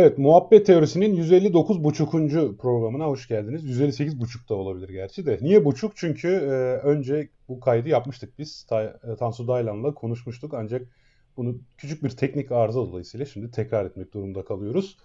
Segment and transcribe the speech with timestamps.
[0.00, 2.56] Evet, Muhabbet Teorisi'nin 159.5.
[2.56, 3.80] programına hoş geldiniz.
[3.80, 5.38] 158.5 da olabilir gerçi de.
[5.42, 5.96] Niye buçuk?
[5.96, 6.50] Çünkü e,
[6.86, 8.66] önce bu kaydı yapmıştık biz.
[8.68, 10.82] Ta, e, Tansu Daylan'la konuşmuştuk ancak
[11.36, 14.96] bunu küçük bir teknik arıza dolayısıyla şimdi tekrar etmek durumunda kalıyoruz.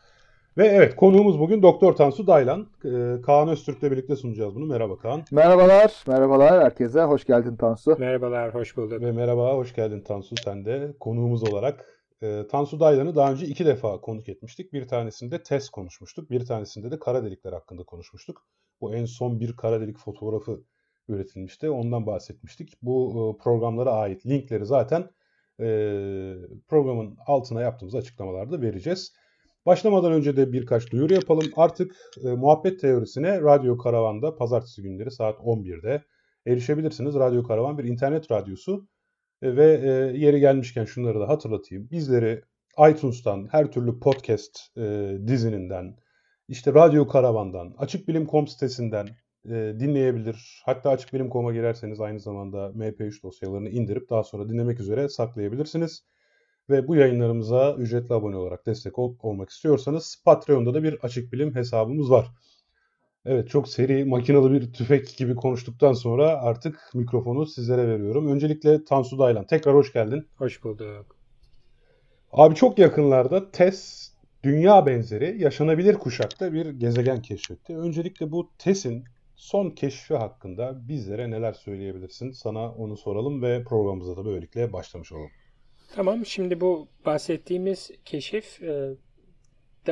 [0.58, 2.68] Ve evet konuğumuz bugün Doktor Tansu Daylan.
[2.86, 4.66] E, Kaan Öztürk'le birlikte sunacağız bunu.
[4.66, 5.22] Merhaba Kaan.
[5.32, 7.02] Merhabalar, merhabalar herkese.
[7.02, 7.96] Hoş geldin Tansu.
[8.00, 9.02] Merhabalar, hoş bulduk.
[9.02, 11.95] Ve merhaba, hoş geldin Tansu sen de konuğumuz olarak.
[12.24, 14.74] E, Tansu Daylan'ı daha önce iki defa konuk etmiştik.
[14.74, 16.32] Bir tanesinde test konuşmuştuk.
[16.32, 18.48] Bir tanesinde de kara delikler hakkında konuşmuştuk.
[18.82, 20.64] Bu en son bir kara delik fotoğrafı
[21.08, 21.70] üretilmişti.
[21.70, 22.74] Ondan bahsetmiştik.
[22.82, 25.10] Bu e, programlara ait linkleri zaten
[25.60, 25.66] e,
[26.68, 29.14] programın altına yaptığımız açıklamalarda vereceğiz.
[29.66, 31.46] Başlamadan önce de birkaç duyuru yapalım.
[31.56, 36.04] Artık e, muhabbet teorisine Radyo Karavan'da pazartesi günleri saat 11'de
[36.48, 37.16] erişebilirsiniz.
[37.16, 38.88] Radyo Karavan bir internet radyosu.
[39.42, 41.90] E, ve e, yeri gelmişken şunları da hatırlatayım.
[41.92, 42.42] Bizleri
[42.90, 45.98] iTunes'tan, her türlü podcast e, dizininden,
[46.48, 49.08] işte Radyo Karavan'dan, Açık Bilim.com sitesinden
[49.46, 50.62] e, dinleyebilir.
[50.66, 56.04] Hatta Açık Bilim.com'a girerseniz aynı zamanda MP3 dosyalarını indirip daha sonra dinlemek üzere saklayabilirsiniz.
[56.70, 61.56] Ve bu yayınlarımıza ücretli abone olarak destek ol- olmak istiyorsanız Patreon'da da bir Açık Bilim
[61.56, 62.28] hesabımız var.
[63.26, 68.32] Evet çok seri makinalı bir tüfek gibi konuştuktan sonra artık mikrofonu sizlere veriyorum.
[68.32, 70.28] Öncelikle Tansu Daylan tekrar hoş geldin.
[70.38, 71.16] Hoş bulduk.
[72.32, 74.12] Abi çok yakınlarda TES
[74.44, 77.78] dünya benzeri yaşanabilir kuşakta bir gezegen keşfetti.
[77.78, 79.04] Öncelikle bu TES'in
[79.36, 82.32] son keşfi hakkında bizlere neler söyleyebilirsin?
[82.32, 85.32] Sana onu soralım ve programımıza da böylelikle başlamış olalım.
[85.96, 88.96] Tamam şimdi bu bahsettiğimiz keşif e,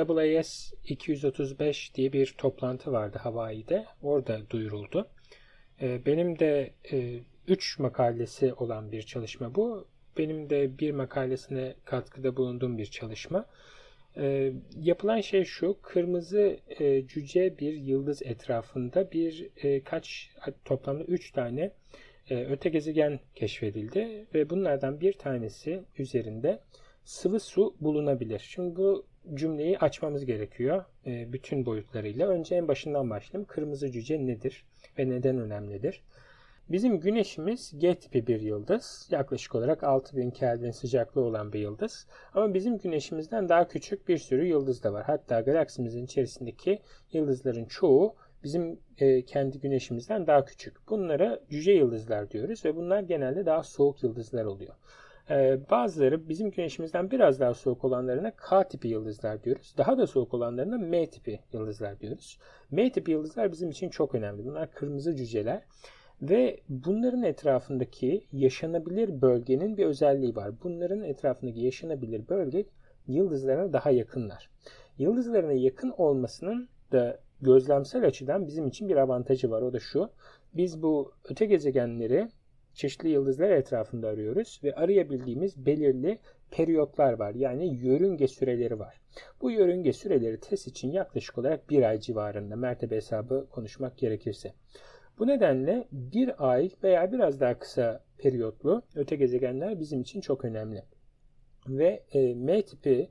[0.02, 3.86] AAS 235 diye bir toplantı vardı Hawaii'de.
[4.02, 5.08] Orada duyuruldu.
[5.82, 6.74] E, benim de
[7.48, 9.88] 3 e, makalesi olan bir çalışma bu.
[10.18, 13.46] Benim de bir makalesine katkıda bulunduğum bir çalışma.
[14.18, 20.30] E, yapılan şey şu, kırmızı e, cüce bir yıldız etrafında bir e, kaç
[20.66, 21.72] toplamda 3 tane
[22.30, 26.60] öte gezegen keşfedildi ve bunlardan bir tanesi üzerinde
[27.04, 28.40] sıvı su bulunabilir.
[28.40, 32.28] Şimdi bu cümleyi açmamız gerekiyor e, bütün boyutlarıyla.
[32.28, 33.48] Önce en başından başlayalım.
[33.48, 34.66] Kırmızı cüce nedir
[35.00, 36.02] ve neden önemlidir?
[36.70, 39.08] Bizim güneşimiz G tipi bir yıldız.
[39.12, 42.08] Yaklaşık olarak 6000 Kelvin sıcaklığı olan bir yıldız.
[42.34, 45.04] Ama bizim güneşimizden daha küçük bir sürü yıldız da var.
[45.06, 46.80] Hatta galaksimizin içerisindeki
[47.12, 50.90] yıldızların çoğu bizim e, kendi güneşimizden daha küçük.
[50.90, 54.76] Bunlara cüce yıldızlar diyoruz ve bunlar genelde daha soğuk yıldızlar oluyor.
[55.30, 59.74] Ee, bazıları bizim güneşimizden biraz daha soğuk olanlarına K tipi yıldızlar diyoruz.
[59.78, 62.40] Daha da soğuk olanlarına M tipi yıldızlar diyoruz.
[62.72, 64.46] M tipi yıldızlar bizim için çok önemli.
[64.46, 65.62] Bunlar kırmızı cüceler.
[66.22, 70.52] Ve bunların etrafındaki yaşanabilir bölgenin bir özelliği var.
[70.64, 72.66] Bunların etrafındaki yaşanabilir bölge
[73.08, 74.50] yıldızlarına daha yakınlar.
[74.98, 79.62] Yıldızlarına yakın olmasının da gözlemsel açıdan bizim için bir avantajı var.
[79.62, 80.10] O da şu.
[80.54, 82.28] Biz bu öte gezegenleri
[82.74, 86.20] çeşitli yıldızlar etrafında arıyoruz ve arayabildiğimiz belirli
[86.52, 87.36] periyotlar var.
[87.36, 89.02] Yani yörünge süreleri var.
[89.42, 94.54] Bu yörünge süreleri test için yaklaşık olarak bir ay civarında mertebe hesabı konuşmak gerekirse.
[95.20, 100.84] Bu nedenle bir ay veya biraz daha kısa periyotlu öte gezegenler bizim için çok önemli.
[101.68, 103.10] Ve e, M tipi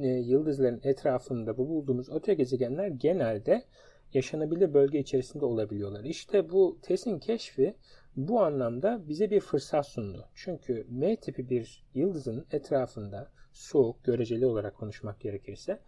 [0.00, 3.62] e, yıldızların etrafında bu bulduğumuz öte gezegenler genelde
[4.14, 6.04] yaşanabilir bölge içerisinde olabiliyorlar.
[6.04, 7.74] İşte bu TES'in keşfi
[8.16, 10.28] bu anlamda bize bir fırsat sundu.
[10.34, 15.80] Çünkü M tipi bir yıldızın etrafında soğuk, göreceli olarak konuşmak gerekirse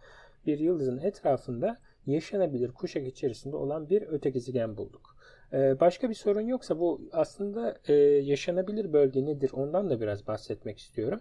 [0.45, 5.17] bir yıldızın etrafında yaşanabilir kuşak içerisinde olan bir öte gezegen bulduk.
[5.53, 10.77] Ee, başka bir sorun yoksa bu aslında e, yaşanabilir bölge nedir ondan da biraz bahsetmek
[10.77, 11.19] istiyorum.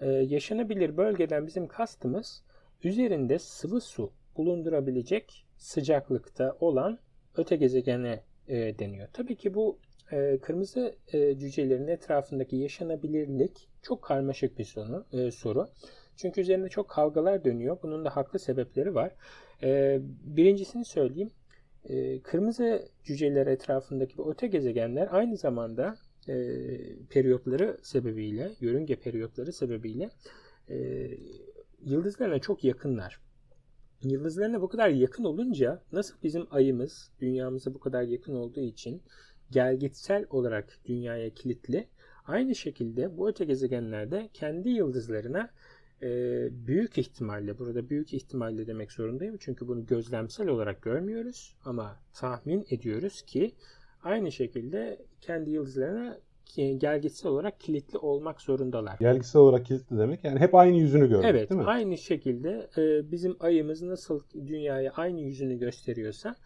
[0.00, 2.42] Ee, yaşanabilir bölgeden bizim kastımız
[2.84, 6.98] üzerinde sıvı su bulundurabilecek sıcaklıkta olan
[7.36, 9.08] öte gezegene e, deniyor.
[9.12, 9.78] Tabii ki bu
[10.12, 15.68] e, kırmızı e, cücelerin etrafındaki yaşanabilirlik çok karmaşık bir sonu, e, soru.
[16.16, 17.78] Çünkü üzerinde çok kavgalar dönüyor.
[17.82, 19.12] Bunun da haklı sebepleri var.
[19.62, 21.30] E, birincisini söyleyeyim.
[21.84, 25.96] E, kırmızı cüceler etrafındaki bu öte gezegenler aynı zamanda
[26.28, 26.34] e,
[27.10, 30.10] periyotları sebebiyle, yörünge periyotları sebebiyle
[30.70, 31.08] e,
[31.84, 33.20] yıldızlarına çok yakınlar.
[34.02, 39.02] Yıldızlarına bu kadar yakın olunca nasıl bizim ayımız dünyamıza bu kadar yakın olduğu için
[39.50, 41.88] gelgitsel olarak dünyaya kilitli.
[42.26, 45.50] Aynı şekilde bu öte gezegenlerde kendi yıldızlarına
[46.02, 46.08] e,
[46.66, 53.22] büyük ihtimalle, burada büyük ihtimalle demek zorundayım çünkü bunu gözlemsel olarak görmüyoruz ama tahmin ediyoruz
[53.22, 53.52] ki
[54.02, 56.18] aynı şekilde kendi yıldızlarına
[56.56, 58.96] gelgitsel olarak kilitli olmak zorundalar.
[59.00, 61.66] Gelgitsel olarak kilitli demek yani hep aynı yüzünü görmek evet, değil mi?
[61.66, 66.36] aynı şekilde e, bizim ayımız nasıl dünyaya aynı yüzünü gösteriyorsa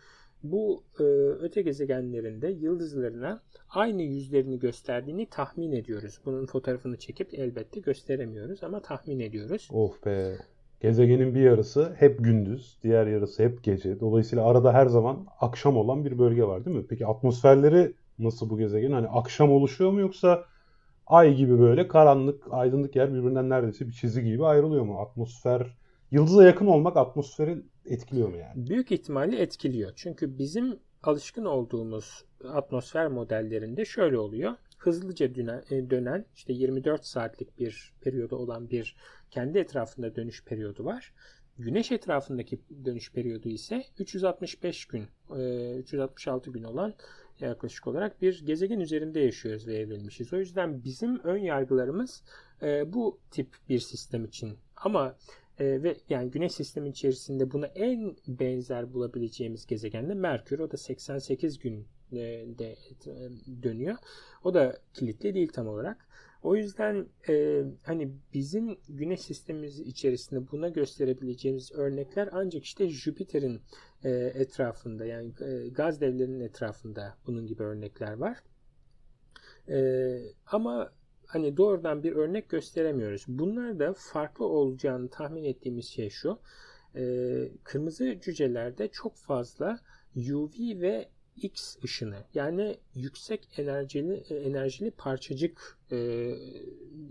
[0.42, 1.02] bu e,
[1.42, 6.20] öte gezegenlerinde yıldızlarına aynı yüzlerini gösterdiğini tahmin ediyoruz.
[6.24, 9.68] Bunun fotoğrafını çekip elbette gösteremiyoruz ama tahmin ediyoruz.
[9.72, 10.36] Of be.
[10.80, 14.00] Gezegenin bir yarısı hep gündüz, diğer yarısı hep gece.
[14.00, 16.84] Dolayısıyla arada her zaman akşam olan bir bölge var değil mi?
[16.88, 17.92] Peki atmosferleri
[18.24, 18.92] nasıl bu gezegen?
[18.92, 20.44] Hani akşam oluşuyor mu yoksa
[21.06, 25.00] ay gibi böyle karanlık, aydınlık yer birbirinden neredeyse bir çizgi gibi ayrılıyor mu?
[25.00, 25.76] Atmosfer,
[26.10, 28.68] yıldıza yakın olmak atmosferi etkiliyor mu yani?
[28.68, 29.92] Büyük ihtimalle etkiliyor.
[29.96, 34.52] Çünkü bizim alışkın olduğumuz atmosfer modellerinde şöyle oluyor.
[34.78, 38.96] Hızlıca e, dönen işte 24 saatlik bir periyodu olan bir
[39.30, 41.12] kendi etrafında dönüş periyodu var.
[41.58, 45.04] Güneş etrafındaki dönüş periyodu ise 365 gün,
[45.78, 46.94] 366 e, gün olan
[47.40, 50.32] yaklaşık olarak bir gezegen üzerinde yaşıyoruz ve evrilmişiz.
[50.32, 52.22] O yüzden bizim ön yargılarımız
[52.62, 54.58] e, bu tip bir sistem için.
[54.76, 55.16] Ama
[55.58, 60.58] e, ve yani Güneş sistemi içerisinde buna en benzer bulabileceğimiz gezegen de Merkür.
[60.58, 62.76] O da 88 gün de
[63.62, 63.96] dönüyor.
[64.44, 66.06] O da kilitli değil tam olarak.
[66.42, 73.60] O yüzden e, hani bizim güneş sistemimiz içerisinde buna gösterebileceğimiz örnekler ancak işte Jüpiter'in
[74.04, 78.38] e, etrafında yani e, gaz devlerinin etrafında bunun gibi örnekler var.
[79.68, 79.78] E,
[80.46, 80.92] ama
[81.26, 83.24] hani doğrudan bir örnek gösteremiyoruz.
[83.28, 86.38] Bunlar da farklı olacağını tahmin ettiğimiz şey şu.
[86.96, 87.04] E,
[87.64, 89.80] kırmızı cücelerde çok fazla
[90.16, 95.96] UV ve X ışını yani yüksek enerjili enerjili parçacık e,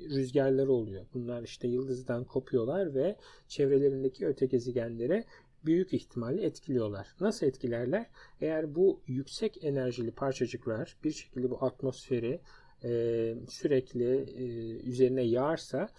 [0.10, 1.06] rüzgarları oluyor.
[1.14, 3.16] Bunlar işte yıldızdan kopuyorlar ve
[3.48, 5.26] çevrelerindeki öte gezegenlere
[5.66, 7.08] büyük ihtimalle etkiliyorlar.
[7.20, 8.06] Nasıl etkilerler?
[8.42, 12.42] Eğer bu yüksek enerjili parçacıklar bir şekilde bu atmosferi
[12.84, 14.44] e, sürekli e,
[14.90, 15.90] üzerine yağarsa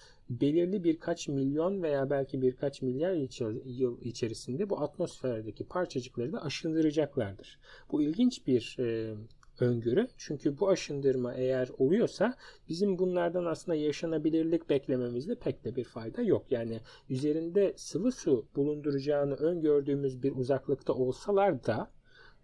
[0.40, 3.12] belirli birkaç milyon veya belki birkaç milyar
[3.64, 7.58] yıl içerisinde bu atmosferdeki parçacıkları da aşındıracaklardır.
[7.92, 9.14] Bu ilginç bir e,
[9.60, 10.08] öngörü.
[10.16, 12.36] Çünkü bu aşındırma eğer oluyorsa
[12.68, 16.46] bizim bunlardan aslında yaşanabilirlik beklememizde pek de bir fayda yok.
[16.50, 16.80] Yani
[17.10, 21.90] üzerinde sıvı su bulunduracağını öngördüğümüz bir uzaklıkta olsalar da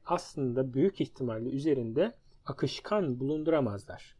[0.06, 2.14] aslında büyük ihtimalle üzerinde
[2.46, 4.16] akışkan bulunduramazlar.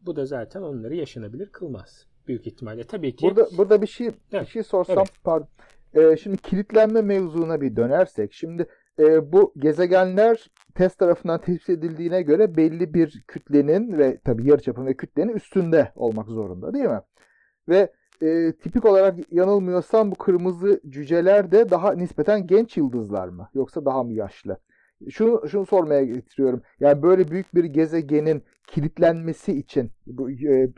[0.00, 2.84] Bu da zaten onları yaşanabilir kılmaz büyük ihtimalle.
[2.84, 3.26] Tabii ki.
[3.26, 4.42] Burada burada bir şey evet.
[4.42, 5.12] bir şey sorsam evet.
[5.24, 5.48] pardon.
[5.94, 8.32] Ee, şimdi kilitlenme mevzuna bir dönersek.
[8.32, 8.66] Şimdi
[8.98, 14.96] e, bu gezegenler test tarafından tespit edildiğine göre belli bir kütlenin ve tabii yarıçapın ve
[14.96, 17.00] kütlenin üstünde olmak zorunda değil mi?
[17.68, 17.92] Ve
[18.22, 23.48] e, tipik olarak yanılmıyorsam bu kırmızı cüceler de daha nispeten genç yıldızlar mı?
[23.54, 24.58] Yoksa daha mı yaşlı?
[25.10, 26.62] Şunu, şunu sormaya getiriyorum.
[26.80, 30.68] Yani böyle büyük bir gezegenin kilitlenmesi için bu e,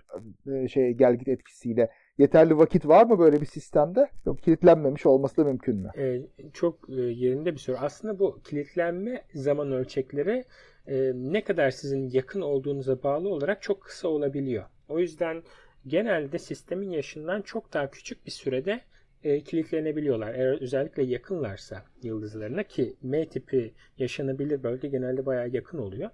[0.53, 4.11] e, şey gelgit etkisiyle yeterli vakit var mı böyle bir sistemde?
[4.27, 5.91] Yok kilitlenmemiş olması da mümkün mü?
[5.99, 6.21] Ee,
[6.53, 7.77] çok e, yerinde bir soru.
[7.81, 10.45] Aslında bu kilitlenme zaman ölçekleri
[10.87, 14.65] e, ne kadar sizin yakın olduğunuza bağlı olarak çok kısa olabiliyor.
[14.89, 15.43] O yüzden
[15.87, 18.81] genelde sistemin yaşından çok daha küçük bir sürede
[19.25, 20.35] e, kilitlenebiliyorlar.
[20.35, 26.11] Eğer özellikle yakınlarsa yıldızlarına ki M tipi yaşanabilir bölge genelde bayağı yakın oluyor.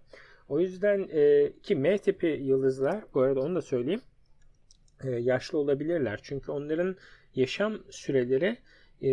[0.49, 4.01] O yüzden e, ki M tipi yıldızlar bu arada onu da söyleyeyim
[5.05, 6.21] e, yaşlı olabilirler.
[6.23, 6.97] Çünkü onların
[7.35, 8.59] yaşam süreleri
[9.03, 9.11] e,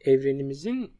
[0.00, 0.90] evrenimizin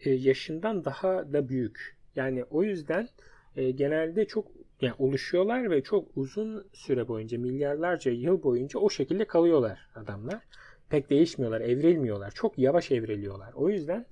[0.00, 1.96] e, yaşından daha da büyük.
[2.16, 3.08] Yani o yüzden
[3.56, 4.48] e, genelde çok
[4.80, 10.42] yani oluşuyorlar ve çok uzun süre boyunca milyarlarca yıl boyunca o şekilde kalıyorlar adamlar.
[10.90, 12.30] Pek değişmiyorlar, evrilmiyorlar.
[12.30, 13.52] Çok yavaş evriliyorlar.
[13.54, 14.06] O yüzden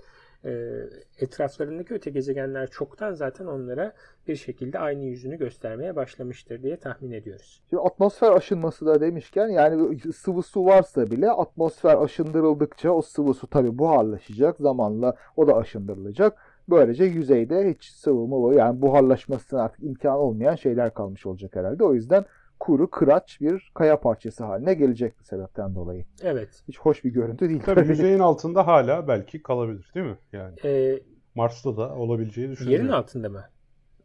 [0.45, 0.73] e,
[1.19, 3.93] etraflarındaki öte gezegenler çoktan zaten onlara
[4.29, 7.63] bir şekilde aynı yüzünü göstermeye başlamıştır diye tahmin ediyoruz.
[7.71, 13.47] Şimdi atmosfer aşınması da demişken yani sıvı su varsa bile atmosfer aşındırıldıkça o sıvı su
[13.47, 16.39] tabi buharlaşacak zamanla o da aşındırılacak.
[16.69, 21.85] Böylece yüzeyde hiç sıvı mı yani buharlaşmasına artık imkan olmayan şeyler kalmış olacak herhalde.
[21.85, 22.25] O yüzden
[22.65, 26.05] kuru, kıraç bir kaya parçası haline gelecek bu sebepten dolayı.
[26.23, 26.49] Evet.
[26.69, 27.63] Hiç hoş bir görüntü değil.
[27.65, 30.19] Tabii yüzeyin altında hala belki kalabilir değil mi?
[30.33, 31.01] Yani ee,
[31.35, 32.81] Mars'ta da olabileceği düşünülüyor.
[32.81, 33.45] Yerin altında mı?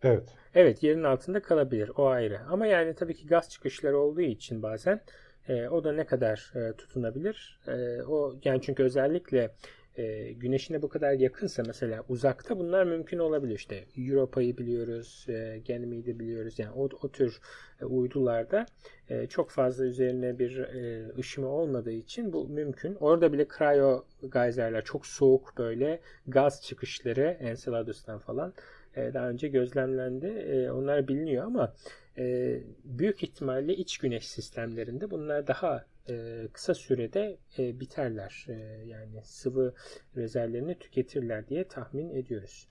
[0.03, 0.35] Evet.
[0.55, 2.39] Evet yerin altında kalabilir o ayrı.
[2.49, 5.01] Ama yani tabii ki gaz çıkışları olduğu için bazen
[5.47, 7.59] e, o da ne kadar e, tutunabilir?
[7.67, 9.51] E, o yani çünkü özellikle
[9.99, 13.55] e, güneşine bu kadar yakınsa mesela uzakta bunlar mümkün olabilir.
[13.55, 16.59] İşte Europa'yı biliyoruz, e, Ganymede'i biliyoruz.
[16.59, 17.39] Yani o, o tür
[17.81, 18.65] e, uydularda
[19.09, 22.95] e, çok fazla üzerine bir e, ışıma olmadığı için bu mümkün.
[22.95, 24.03] Orada bile cryo
[24.33, 28.53] geyserler çok soğuk böyle gaz çıkışları Enceladus'tan falan
[28.95, 30.27] e, daha önce gözlemlendi.
[30.27, 31.73] E, onlar biliniyor ama
[32.17, 38.45] e, büyük ihtimalle iç güneş sistemlerinde bunlar daha e, kısa sürede e, biterler.
[38.49, 38.53] E,
[38.85, 39.73] yani sıvı
[40.15, 42.67] rezervlerini tüketirler diye tahmin ediyoruz.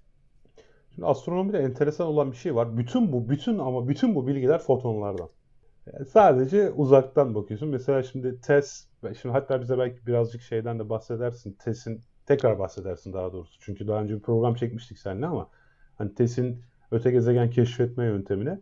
[0.95, 2.77] Şimdi astronomide enteresan olan bir şey var.
[2.77, 5.29] Bütün bu, bütün ama bütün bu bilgiler fotonlardan.
[5.93, 7.69] Yani sadece uzaktan bakıyorsun.
[7.69, 11.53] Mesela şimdi TESS, şimdi hatta bize belki birazcık şeyden de bahsedersin.
[11.53, 13.61] TESS'in tekrar bahsedersin daha doğrusu.
[13.61, 15.51] Çünkü daha önce bir program çekmiştik seninle ama
[15.95, 18.61] hani TESS'in öte gezegen keşfetme yöntemine.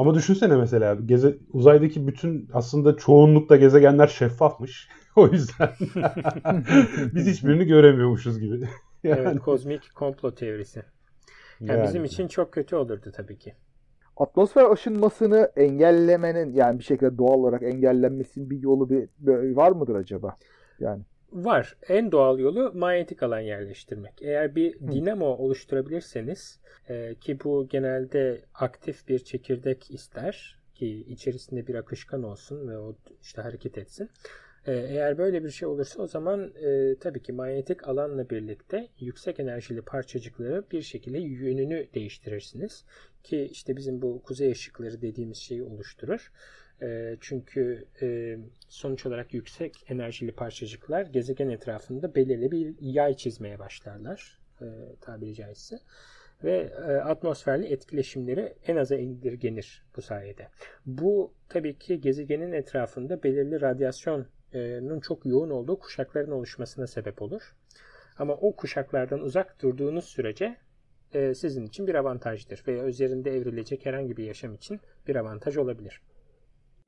[0.00, 4.88] Ama düşünsene mesela geze, uzaydaki bütün aslında çoğunlukla gezegenler şeffafmış.
[5.16, 5.68] o yüzden
[7.14, 8.60] biz hiçbirini göremiyormuşuz gibi.
[9.02, 9.20] yani...
[9.20, 10.82] Evet, kozmik komplo teorisi.
[11.60, 13.54] Yani, yani bizim için çok kötü olurdu tabii ki.
[14.16, 19.94] Atmosfer aşınmasını engellemenin yani bir şekilde doğal olarak engellenmesinin bir yolu bir, bir var mıdır
[19.94, 20.36] acaba?
[20.78, 21.02] Yani
[21.32, 21.76] Var.
[21.88, 24.22] En doğal yolu manyetik alan yerleştirmek.
[24.22, 31.74] Eğer bir dinamo oluşturabilirseniz e, ki bu genelde aktif bir çekirdek ister ki içerisinde bir
[31.74, 34.10] akışkan olsun ve o işte hareket etsin.
[34.66, 39.40] E, eğer böyle bir şey olursa o zaman e, tabii ki manyetik alanla birlikte yüksek
[39.40, 42.84] enerjili parçacıkları bir şekilde yönünü değiştirirsiniz.
[43.22, 46.32] Ki işte bizim bu kuzey ışıkları dediğimiz şeyi oluşturur.
[46.82, 54.38] E, çünkü e, sonuç olarak yüksek enerjili parçacıklar gezegen etrafında belirli bir yay çizmeye başlarlar
[54.60, 54.66] e,
[55.00, 55.78] tabiri caizse.
[56.44, 60.48] Ve e, atmosferli etkileşimleri en aza indirgenir bu sayede.
[60.86, 67.56] Bu tabii ki gezegenin etrafında belirli radyasyonun çok yoğun olduğu kuşakların oluşmasına sebep olur.
[68.18, 70.56] Ama o kuşaklardan uzak durduğunuz sürece
[71.34, 76.00] sizin için bir avantajdır veya üzerinde evrilecek herhangi bir yaşam için bir avantaj olabilir.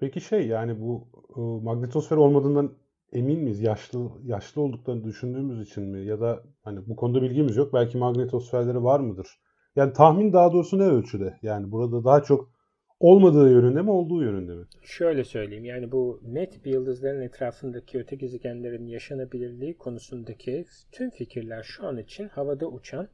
[0.02, 2.72] Peki şey yani bu e, magnetosfer olmadığından
[3.12, 3.60] emin miyiz?
[3.60, 6.06] Yaşlı yaşlı olduklarını düşündüğümüz için mi?
[6.06, 7.74] Ya da hani bu konuda bilgimiz yok.
[7.74, 9.26] Belki magnetosferleri var mıdır?
[9.76, 11.38] Yani tahmin daha doğrusu ne ölçüde?
[11.42, 12.50] Yani burada daha çok
[13.00, 14.64] olmadığı yönünde mi olduğu yönünde mi?
[14.82, 21.86] Şöyle söyleyeyim yani bu net bir yıldızların etrafındaki öte gezegenlerin yaşanabilirliği konusundaki tüm fikirler şu
[21.86, 23.08] an için havada uçan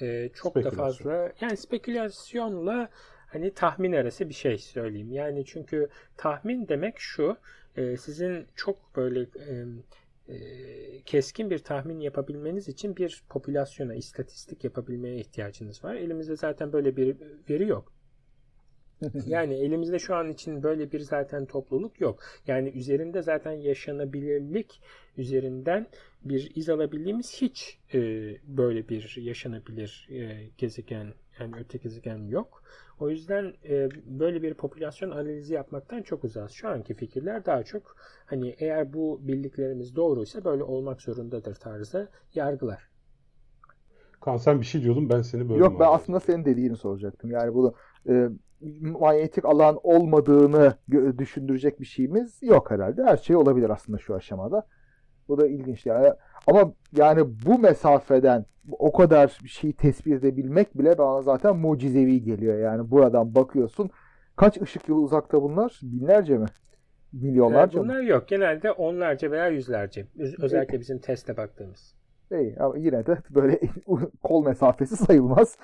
[0.00, 2.88] e, çok da fazla yani spekülasyonla
[3.28, 5.12] hani tahmin arası bir şey söyleyeyim.
[5.12, 7.36] Yani çünkü tahmin demek şu
[7.76, 9.64] e, sizin çok böyle e,
[10.28, 10.38] e,
[11.02, 15.94] keskin bir tahmin yapabilmeniz için bir popülasyona, istatistik yapabilmeye ihtiyacınız var.
[15.94, 17.16] Elimizde zaten böyle bir
[17.50, 17.92] veri yok.
[19.26, 22.20] yani elimizde şu an için böyle bir zaten topluluk yok.
[22.46, 24.80] Yani üzerinde zaten yaşanabilirlik
[25.16, 25.86] üzerinden
[26.24, 27.98] bir iz alabildiğimiz hiç e,
[28.44, 32.62] böyle bir yaşanabilir e, gezegen yani öte gezegen yok.
[33.00, 36.50] O yüzden e, böyle bir popülasyon analizi yapmaktan çok uzak.
[36.50, 42.88] Şu anki fikirler daha çok hani eğer bu bildiklerimiz doğruysa böyle olmak zorundadır tarzı yargılar.
[44.20, 45.60] Kaan sen bir şey diyordun ben seni böldüm.
[45.60, 47.30] Yok ben aslında senin dediğini soracaktım.
[47.30, 47.74] Yani bunu
[48.08, 48.28] e,
[48.80, 50.74] manyetik alan olmadığını
[51.18, 53.04] düşündürecek bir şeyimiz yok herhalde.
[53.04, 54.66] Her şey olabilir aslında şu aşamada.
[55.28, 56.12] Bu da ilginç yani.
[56.46, 58.44] Ama yani bu mesafeden
[58.78, 62.58] o kadar bir şeyi tespit edebilmek bile bana zaten mucizevi geliyor.
[62.58, 63.90] Yani buradan bakıyorsun.
[64.36, 65.80] Kaç ışık yılı uzakta bunlar?
[65.82, 66.46] Binlerce mi?
[67.12, 68.04] Milyonlarca ee, bunlar mı?
[68.04, 68.28] yok.
[68.28, 70.06] Genelde onlarca veya yüzlerce.
[70.38, 71.94] Özellikle bizim teste baktığımız.
[72.32, 73.60] İyi ama yine de böyle
[74.22, 75.58] kol mesafesi sayılmaz.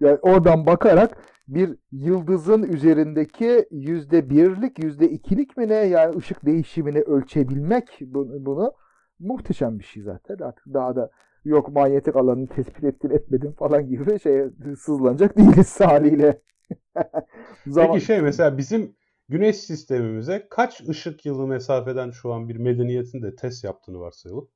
[0.00, 1.16] Yani oradan bakarak
[1.48, 8.72] bir yıldızın üzerindeki yüzde birlik, yüzde ikilik mi ne yani ışık değişimini ölçebilmek bunu
[9.20, 10.38] muhteşem bir şey zaten.
[10.38, 11.10] Artık daha da
[11.44, 14.44] yok manyetik alanını tespit ettin etmedin falan gibi şey
[14.78, 16.42] sızlanacak değiliz haliyle.
[17.66, 17.92] Zaman...
[17.92, 18.96] Peki şey mesela bizim
[19.28, 24.48] güneş sistemimize kaç ışık yılı mesafeden şu an bir medeniyetin de test yaptığını varsayalım.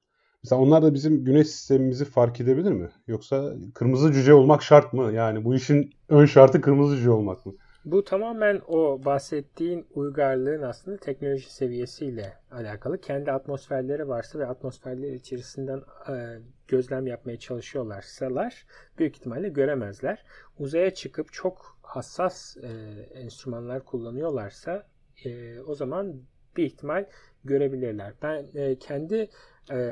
[0.45, 2.88] Mesela onlar da bizim güneş sistemimizi fark edebilir mi?
[3.07, 5.12] Yoksa kırmızı cüce olmak şart mı?
[5.12, 7.52] Yani bu işin ön şartı kırmızı cüce olmak mı?
[7.84, 13.00] Bu tamamen o bahsettiğin uygarlığın aslında teknoloji seviyesiyle alakalı.
[13.00, 18.66] Kendi atmosferleri varsa ve atmosferler içerisinden e, gözlem yapmaya çalışıyorlarsalar
[18.98, 20.24] büyük ihtimalle göremezler.
[20.58, 22.68] Uzaya çıkıp çok hassas e,
[23.14, 24.86] enstrümanlar kullanıyorlarsa
[25.24, 26.22] e, o zaman
[26.56, 27.06] bir ihtimal
[27.44, 28.14] görebilirler.
[28.22, 29.30] Ben e, kendi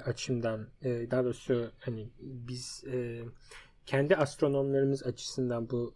[0.05, 2.85] açımdan daha doğrusu hani biz
[3.87, 5.95] kendi astronomlarımız açısından bu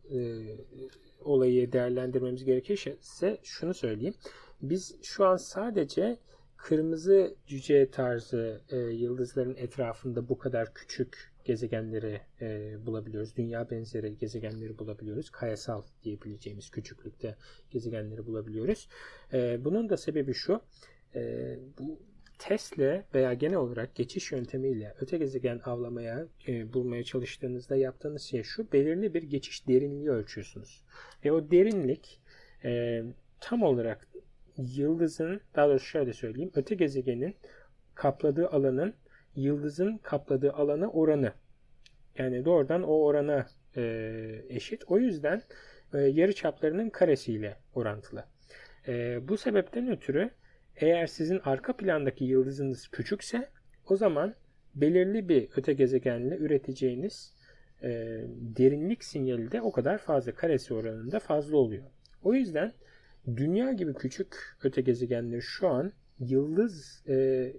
[1.24, 4.14] olayı değerlendirmemiz gerekirse şunu söyleyeyim.
[4.62, 6.18] Biz şu an sadece
[6.56, 13.36] kırmızı cüce tarzı e, yıldızların etrafında bu kadar küçük gezegenleri e, bulabiliyoruz.
[13.36, 15.30] Dünya benzeri gezegenleri bulabiliyoruz.
[15.30, 17.36] Kayasal diyebileceğimiz küçüklükte
[17.70, 18.88] gezegenleri bulabiliyoruz.
[19.32, 20.60] E, bunun da sebebi şu.
[21.14, 21.98] E, bu
[22.48, 28.72] Tesla veya genel olarak geçiş yöntemiyle öte gezegen avlamaya, e, bulmaya çalıştığınızda yaptığınız şey şu.
[28.72, 30.84] Belirli bir geçiş derinliği ölçüyorsunuz.
[31.24, 32.20] Ve o derinlik
[32.64, 33.02] e,
[33.40, 34.08] tam olarak
[34.56, 37.36] yıldızın daha doğrusu şöyle söyleyeyim öte gezegenin
[37.94, 38.94] kapladığı alanın
[39.36, 41.32] yıldızın kapladığı alana oranı
[42.18, 43.46] yani doğrudan o orana
[43.76, 44.84] e, eşit.
[44.86, 45.42] O yüzden
[45.94, 48.24] e, yarı çaplarının karesiyle orantılı.
[48.88, 50.30] E, bu sebepten ötürü
[50.76, 53.48] eğer sizin arka plandaki yıldızınız küçükse
[53.88, 54.34] o zaman
[54.74, 57.34] belirli bir öte gezegenle üreteceğiniz
[57.82, 57.88] e,
[58.56, 61.84] derinlik sinyali de o kadar fazla karesi oranında fazla oluyor.
[62.22, 62.72] O yüzden
[63.26, 67.14] dünya gibi küçük öte gezegenleri şu an yıldız e,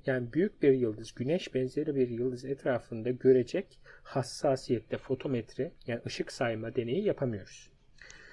[0.05, 6.75] yani büyük bir yıldız, güneş benzeri bir yıldız etrafında görecek hassasiyette fotometri yani ışık sayma
[6.75, 7.74] deneyi yapamıyoruz.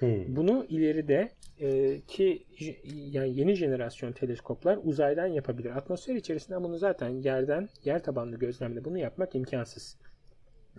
[0.03, 0.35] Hmm.
[0.35, 1.29] Bunu ileride
[1.59, 2.45] e, ki
[2.93, 5.77] yani yeni jenerasyon teleskoplar uzaydan yapabilir.
[5.77, 9.97] Atmosfer içerisinden bunu zaten yerden yer tabanlı gözlemle bunu yapmak imkansız.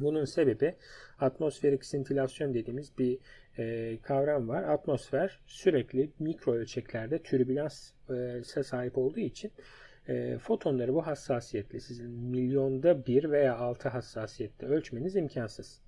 [0.00, 0.74] Bunun sebebi
[1.20, 3.18] atmosferik sintilasyon dediğimiz bir
[3.58, 4.62] e, kavram var.
[4.62, 9.52] Atmosfer sürekli mikro ölçeklerde türbülansa sahip olduğu için
[10.08, 15.83] e, fotonları bu hassasiyetle sizin milyonda bir veya altı hassasiyette ölçmeniz imkansız.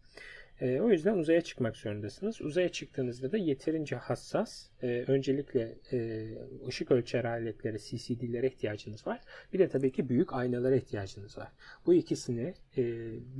[0.60, 2.40] E, o yüzden uzaya çıkmak zorundasınız.
[2.40, 6.28] Uzaya çıktığınızda da yeterince hassas, e, öncelikle e,
[6.68, 9.20] ışık ölçer aletleri, CCD'lere ihtiyacınız var.
[9.52, 11.48] Bir de tabii ki büyük aynalara ihtiyacınız var.
[11.86, 12.82] Bu ikisini e,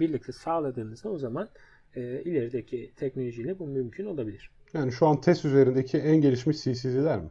[0.00, 1.48] birlikte sağladığınızda o zaman
[1.96, 4.50] e, ilerideki teknolojiyle bu mümkün olabilir.
[4.74, 7.30] Yani şu an test üzerindeki en gelişmiş CCD'ler mi?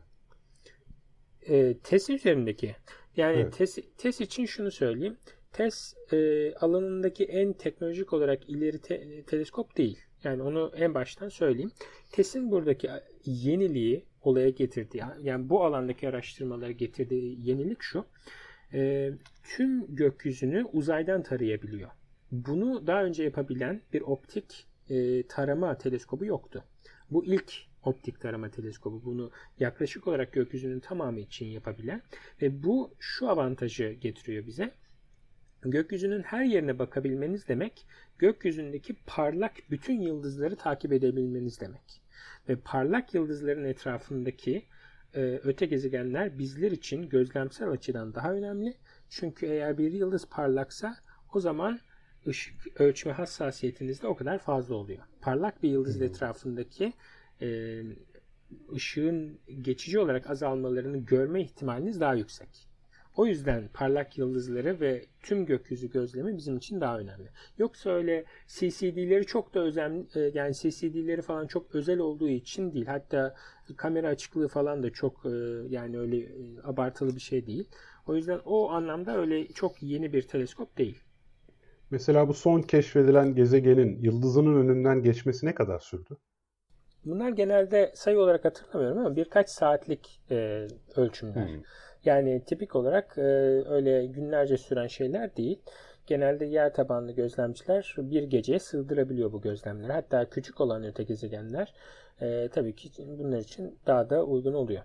[1.48, 2.76] E, test üzerindeki.
[3.18, 3.54] Yani evet.
[3.58, 5.18] test, test için şunu söyleyeyim.
[5.56, 10.00] TES e, alanındaki en teknolojik olarak ileri te, teleskop değil.
[10.24, 11.72] Yani onu en baştan söyleyeyim.
[12.12, 12.90] TES'in buradaki
[13.26, 18.06] yeniliği olaya getirdiği, yani bu alandaki araştırmalara getirdiği yenilik şu.
[18.74, 19.12] E,
[19.44, 21.90] tüm gökyüzünü uzaydan tarayabiliyor.
[22.32, 26.64] Bunu daha önce yapabilen bir optik e, tarama teleskobu yoktu.
[27.12, 32.02] Bu ilk optik tarama teleskobu bunu yaklaşık olarak gökyüzünün tamamı için yapabilen
[32.42, 34.72] ve bu şu avantajı getiriyor bize.
[35.66, 37.86] Gökyüzünün her yerine bakabilmeniz demek,
[38.18, 42.02] gökyüzündeki parlak bütün yıldızları takip edebilmeniz demek.
[42.50, 44.66] Ve parlak yıldızların etrafındaki
[45.14, 48.74] e, öte gezegenler bizler için gözlemsel açıdan daha önemli.
[49.10, 50.98] Çünkü eğer bir yıldız parlaksa
[51.34, 51.80] o zaman
[52.28, 55.04] ışık ölçme hassasiyetiniz de o kadar fazla oluyor.
[55.22, 56.94] Parlak bir yıldız etrafındaki
[57.42, 57.82] e,
[58.74, 62.75] ışığın geçici olarak azalmalarını görme ihtimaliniz daha yüksek.
[63.18, 67.30] O yüzden parlak yıldızları ve tüm gökyüzü gözlemi bizim için daha önemli.
[67.58, 72.86] Yoksa öyle CCD'leri çok da özel e, yani CCD'leri falan çok özel olduğu için değil.
[72.86, 73.36] Hatta
[73.78, 75.30] kamera açıklığı falan da çok e,
[75.70, 77.70] yani öyle e, abartılı bir şey değil.
[78.08, 81.04] O yüzden o anlamda öyle çok yeni bir teleskop değil.
[81.92, 86.18] Mesela bu son keşfedilen gezegenin yıldızının önünden geçmesi ne kadar sürdü?
[87.06, 91.48] Bunlar genelde sayı olarak hatırlamıyorum ama birkaç saatlik e, ölçümler.
[91.48, 91.62] Hmm.
[92.06, 93.22] Yani tipik olarak e,
[93.70, 95.60] öyle günlerce süren şeyler değil.
[96.08, 99.92] Genelde yer tabanlı gözlemciler bir geceye sığdırabiliyor bu gözlemleri.
[99.92, 101.74] Hatta küçük olan öte gezegenler
[102.22, 102.90] e, tabii ki
[103.20, 104.82] bunlar için daha da uygun oluyor.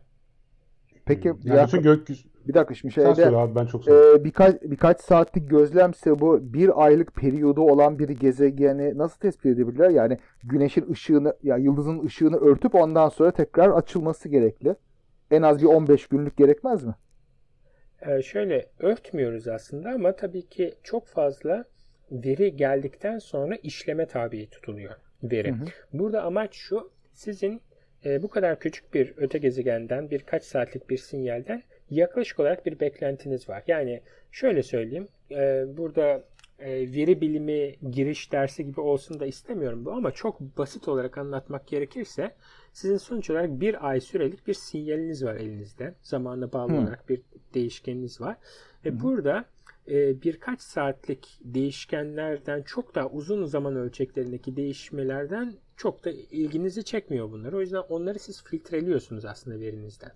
[1.05, 5.01] Peki yani ya, bütün gökyüzü bir dakika şimdi şeyde abi, ben çok e, birkaç birkaç
[5.01, 9.91] saatlik gözlemse bu bir aylık periyodu olan bir gezegeni nasıl tespit edebilirler?
[9.91, 14.77] Yani güneşin ışığını ya yani yıldızın ışığını örtüp ondan sonra tekrar açılması gerekli.
[15.31, 16.95] En az bir 15 günlük gerekmez mi?
[18.07, 21.65] Ee, şöyle örtmüyoruz aslında ama tabii ki çok fazla
[22.11, 25.51] veri geldikten sonra işleme tabi tutuluyor veri.
[25.51, 25.65] Hı hı.
[25.93, 27.63] Burada amaç şu sizin
[28.05, 33.49] e, bu kadar küçük bir öte gezegenden birkaç saatlik bir sinyalden yaklaşık olarak bir beklentiniz
[33.49, 33.63] var.
[33.67, 34.01] Yani
[34.33, 36.25] şöyle söyleyeyim e, burada
[36.61, 41.67] e, veri bilimi giriş dersi gibi olsun da istemiyorum bu ama çok basit olarak anlatmak
[41.67, 42.35] gerekirse
[42.73, 45.95] sizin sonuç olarak bir ay sürelik bir sinyaliniz var elinizde.
[46.03, 46.79] Zamanla bağlı hmm.
[46.79, 47.21] olarak bir
[47.55, 48.37] değişkeniniz var.
[48.85, 49.01] Ve hmm.
[49.01, 49.45] burada
[49.89, 57.53] e, birkaç saatlik değişkenlerden çok daha uzun zaman ölçeklerindeki değişmelerden çok da ilginizi çekmiyor bunlar.
[57.53, 60.13] O yüzden onları siz filtreliyorsunuz aslında verinizden.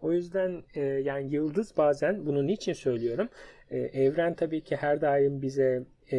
[0.00, 3.28] O yüzden e, yani yıldız bazen bunu niçin söylüyorum?
[3.70, 6.16] E, evren tabii ki her daim bize e,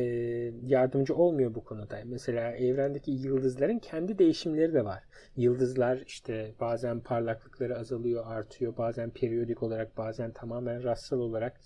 [0.65, 1.99] yardımcı olmuyor bu konuda.
[2.05, 5.03] Mesela evrendeki yıldızların kendi değişimleri de var.
[5.35, 8.77] Yıldızlar işte bazen parlaklıkları azalıyor, artıyor.
[8.77, 11.59] Bazen periyodik olarak, bazen tamamen rastsal olarak.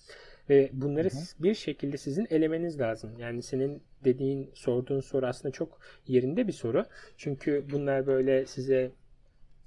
[0.49, 1.43] Ve bunları hı hı.
[1.43, 3.11] bir şekilde sizin elemeniz lazım.
[3.19, 6.85] Yani senin dediğin, sorduğun soru aslında çok yerinde bir soru.
[7.17, 8.91] Çünkü bunlar böyle size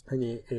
[0.07, 0.59] hani e,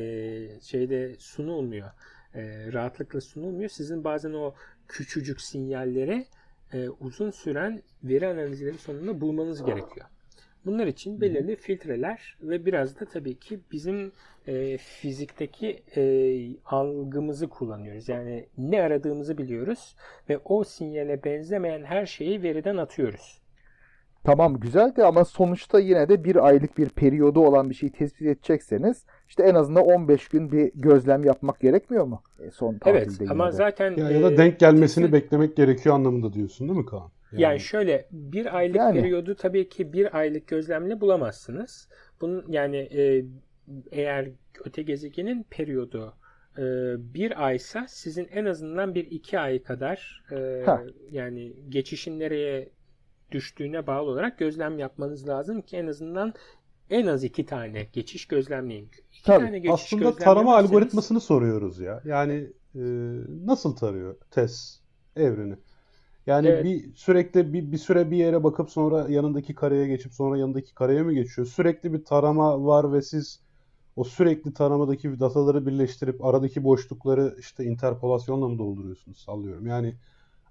[0.60, 1.90] şeyde sunulmuyor.
[2.34, 3.70] E, rahatlıkla sunulmuyor.
[3.70, 4.54] Sizin bazen o
[4.88, 6.26] küçücük sinyalleri
[6.72, 10.06] e, uzun süren veri analizleri sonunda bulmanız gerekiyor.
[10.66, 14.12] Bunlar için belirli filtreler ve biraz da tabii ki bizim
[14.46, 16.02] e, fizikteki e,
[16.64, 18.08] algımızı kullanıyoruz.
[18.08, 19.96] Yani ne aradığımızı biliyoruz
[20.28, 23.40] ve o sinyale benzemeyen her şeyi veriden atıyoruz.
[24.24, 28.26] Tamam güzel de ama sonuçta yine de bir aylık bir periyodu olan bir şeyi tespit
[28.26, 32.22] edecekseniz işte en azından 15 gün bir gözlem yapmak gerekmiyor mu?
[32.40, 33.52] E, son evet ama de.
[33.52, 35.12] zaten ya, ya da denk gelmesini kesin...
[35.12, 37.10] beklemek gerekiyor anlamında diyorsun değil mi Kaan?
[37.32, 39.00] Yani, yani şöyle bir aylık yani.
[39.00, 41.88] periyodu tabii ki bir aylık gözlemle bulamazsınız.
[42.20, 43.24] Bunun yani e,
[43.90, 44.28] eğer
[44.64, 46.14] öte gezegenin periyodu
[46.58, 46.62] e,
[47.14, 50.64] bir aysa sizin en azından bir iki ay kadar e,
[51.10, 52.68] yani geçişin nereye
[53.32, 56.34] düştüğüne bağlı olarak gözlem yapmanız lazım ki en azından
[56.90, 58.90] en az iki tane geçiş gözlemleyin.
[59.12, 62.02] İki Tabii, tane geçiş aslında tarama algoritmasını soruyoruz ya.
[62.04, 62.82] Yani e,
[63.46, 64.80] nasıl tarıyor TES
[65.16, 65.56] evreni?
[66.26, 66.64] Yani evet.
[66.64, 71.02] bir sürekli bir, bir süre bir yere bakıp sonra yanındaki kareye geçip sonra yanındaki kareye
[71.02, 71.46] mi geçiyor?
[71.46, 73.40] Sürekli bir tarama var ve siz
[73.96, 79.18] o sürekli taramadaki dataları birleştirip aradaki boşlukları işte interpolasyonla mı dolduruyorsunuz?
[79.18, 79.66] Sallıyorum.
[79.66, 79.94] Yani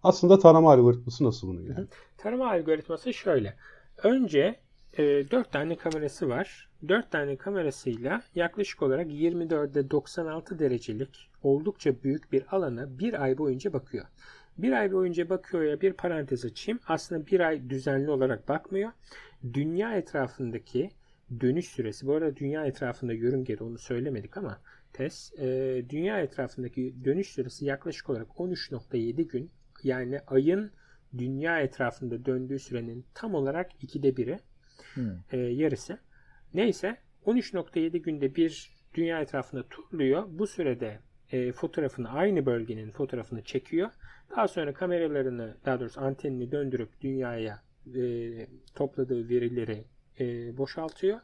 [0.03, 1.87] aslında tarama algoritması nasıl bunu yani?
[2.17, 3.55] Tarama algoritması şöyle.
[4.03, 4.55] Önce
[4.97, 6.69] e, 4 tane kamerası var.
[6.87, 13.73] 4 tane kamerasıyla yaklaşık olarak 24'de 96 derecelik oldukça büyük bir alana bir ay boyunca
[13.73, 14.05] bakıyor.
[14.57, 16.79] Bir ay boyunca bakıyor ya bir parantez açayım.
[16.87, 18.91] Aslında bir ay düzenli olarak bakmıyor.
[19.53, 20.91] Dünya etrafındaki
[21.41, 22.07] dönüş süresi.
[22.07, 24.59] Bu arada dünya etrafında yörüngede onu söylemedik ama
[24.93, 25.45] TES e,
[25.89, 29.51] dünya etrafındaki dönüş süresi yaklaşık olarak 13.7 gün.
[29.83, 30.71] Yani ayın
[31.17, 34.39] dünya etrafında döndüğü sürenin tam olarak ikide biri.
[35.31, 35.99] E, yarısı.
[36.53, 40.23] Neyse 13.7 günde bir dünya etrafında turluyor.
[40.29, 40.99] Bu sürede
[41.31, 43.89] e, fotoğrafını aynı bölgenin fotoğrafını çekiyor.
[44.35, 47.61] Daha sonra kameralarını daha doğrusu antenini döndürüp dünyaya
[47.95, 48.01] e,
[48.75, 49.85] topladığı verileri
[50.19, 51.19] e, boşaltıyor.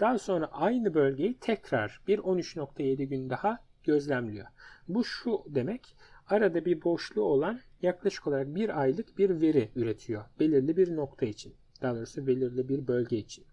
[0.00, 4.46] Daha sonra aynı bölgeyi tekrar bir 13.7 gün daha gözlemliyor.
[4.88, 5.96] Bu şu demek
[6.28, 11.54] arada bir boşluğu olan yaklaşık olarak bir aylık bir veri üretiyor belirli bir nokta için.
[11.82, 13.44] Daha doğrusu belirli bir bölge için.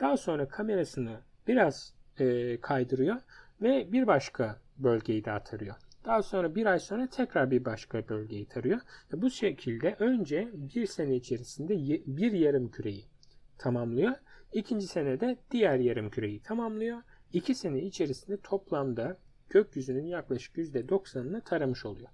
[0.00, 3.16] Daha sonra kamerasını biraz e, kaydırıyor
[3.62, 5.74] ve bir başka bölgeyi daha tarıyor.
[6.04, 8.80] Daha sonra bir ay sonra tekrar bir başka bölgeyi tarıyor.
[9.12, 13.04] Bu şekilde önce bir sene içerisinde bir yarım küreyi
[13.58, 14.12] tamamlıyor.
[14.52, 16.98] İkinci senede diğer yarım küreyi tamamlıyor.
[17.32, 19.16] İki sene içerisinde toplamda
[19.48, 22.08] gökyüzünün yaklaşık %90'ını taramış oluyor.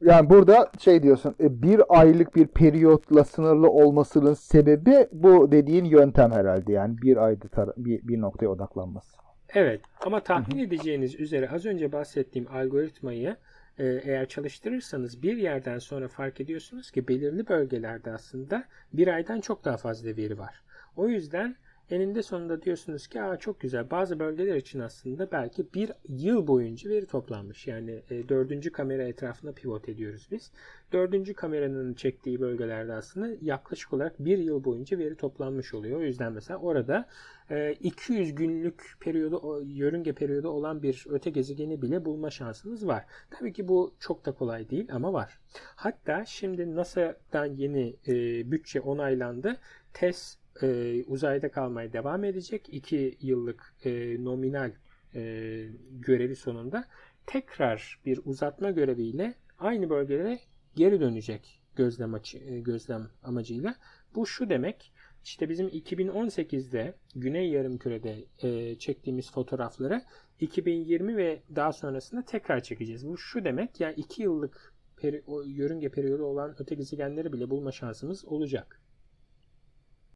[0.00, 6.32] Yani burada şey diyorsun e, bir aylık bir periyotla sınırlı olmasının sebebi bu dediğin yöntem
[6.32, 9.16] herhalde yani bir ayda bir, bir noktaya odaklanması.
[9.54, 13.36] Evet ama tahmin edeceğiniz üzere az önce bahsettiğim algoritmayı
[13.78, 19.64] e, eğer çalıştırırsanız bir yerden sonra fark ediyorsunuz ki belirli bölgelerde aslında bir aydan çok
[19.64, 20.62] daha fazla veri var.
[20.96, 21.56] O yüzden
[21.90, 26.90] eninde sonunda diyorsunuz ki Aa, çok güzel bazı bölgeler için aslında belki bir yıl boyunca
[26.90, 27.66] veri toplanmış.
[27.66, 30.52] Yani e, dördüncü kamera etrafında pivot ediyoruz biz.
[30.92, 36.00] Dördüncü kameranın çektiği bölgelerde aslında yaklaşık olarak bir yıl boyunca veri toplanmış oluyor.
[36.00, 37.08] O yüzden mesela orada
[37.50, 43.04] e, 200 günlük periyodu, yörünge periyodu olan bir öte gezegeni bile bulma şansınız var.
[43.30, 45.38] Tabii ki bu çok da kolay değil ama var.
[45.76, 48.14] Hatta şimdi NASA'dan yeni e,
[48.52, 49.56] bütçe onaylandı.
[49.92, 52.68] TESS e, uzayda kalmaya devam edecek.
[52.72, 54.72] 2 yıllık e, nominal
[55.14, 56.84] e, görevi sonunda
[57.26, 60.38] tekrar bir uzatma göreviyle aynı bölgelere
[60.76, 63.76] geri dönecek gözlem, açı, e, gözlem amacıyla.
[64.14, 64.92] Bu şu demek
[65.24, 70.02] işte bizim 2018'de Güney Yarımküre'de e, çektiğimiz fotoğrafları
[70.40, 73.08] 2020 ve daha sonrasında tekrar çekeceğiz.
[73.08, 77.72] Bu şu demek yani 2 yıllık peri, o yörünge periyodu olan öte gezegenleri bile bulma
[77.72, 78.80] şansımız olacak.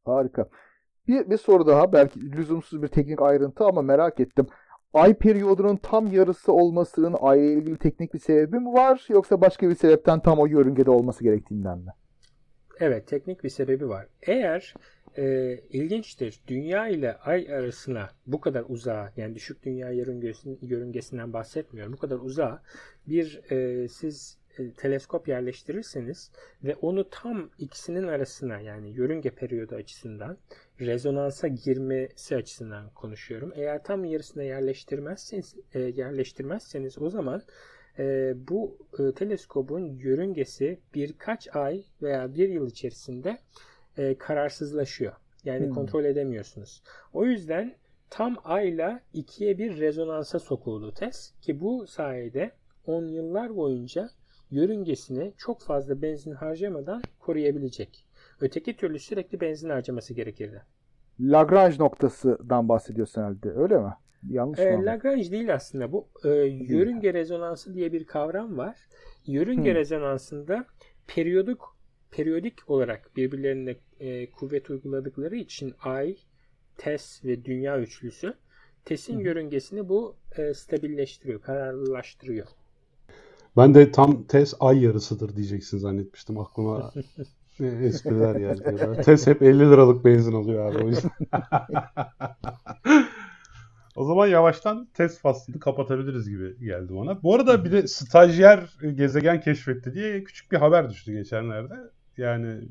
[0.09, 0.49] Harika.
[1.09, 4.47] Bir, bir soru daha belki lüzumsuz bir teknik ayrıntı ama merak ettim.
[4.95, 9.69] Ay periyodunun tam yarısı olmasının ay ile ilgili teknik bir sebebi mi var yoksa başka
[9.69, 11.91] bir sebepten tam o yörüngede olması gerektiğinden mi?
[12.81, 14.07] Evet teknik bir sebebi var.
[14.23, 14.75] Eğer
[15.17, 19.91] e, ilginçtir dünya ile ay arasına bu kadar uzağa yani düşük dünya
[20.63, 21.93] yörüngesinden bahsetmiyorum.
[21.93, 22.63] Bu kadar uzağa
[23.07, 26.31] bir e, siz e, teleskop yerleştirirseniz
[26.65, 30.39] ve onu tam ikisinin arasına yani yörünge periyodu açısından
[30.81, 33.53] rezonansa girmesi açısından konuşuyorum.
[33.55, 37.43] Eğer tam yarısına yerleştirmezseniz, e, yerleştirmezseniz o zaman
[37.99, 43.39] e, bu e, teleskobun yörüngesi birkaç ay veya bir yıl içerisinde
[43.97, 45.13] e, kararsızlaşıyor.
[45.45, 45.75] Yani hmm.
[45.75, 46.83] kontrol edemiyorsunuz.
[47.13, 47.75] O yüzden
[48.11, 52.53] tam ayla ikiye bir rezonansa sokuldu test ki bu sayede
[52.87, 54.11] 10 yıllar boyunca
[54.51, 58.05] yörüngesini çok fazla benzin harcamadan koruyabilecek.
[58.41, 60.63] Öteki türlü sürekli benzin harcaması gerekirdi.
[61.21, 63.93] Lagrange noktasından bahsediyorsun herhalde öyle mi?
[64.29, 64.87] Yanlış e, mı?
[64.87, 66.09] Lagrange değil aslında bu.
[66.25, 68.77] E, yörünge rezonansı diye bir kavram var.
[69.27, 69.79] Yörünge hmm.
[69.79, 70.67] rezonansında
[71.07, 71.59] periyodik
[72.11, 76.17] periyodik olarak birbirlerine e, kuvvet uyguladıkları için Ay,
[76.77, 78.35] TES ve Dünya üçlüsü
[78.85, 82.47] TES'in yörüngesini bu e, stabilleştiriyor, kararlılaştırıyor.
[83.59, 86.93] Ben de tam TES ay yarısıdır diyeceksin zannetmiştim aklıma.
[87.61, 89.03] espriler geldi.
[89.03, 91.11] TES hep 50 liralık benzin alıyor abi o yüzden.
[93.97, 97.23] O zaman yavaştan test faslını kapatabiliriz gibi geldi bana.
[97.23, 98.61] Bu arada bir de stajyer
[98.95, 101.75] gezegen keşfetti diye küçük bir haber düştü geçenlerde.
[102.17, 102.69] Yani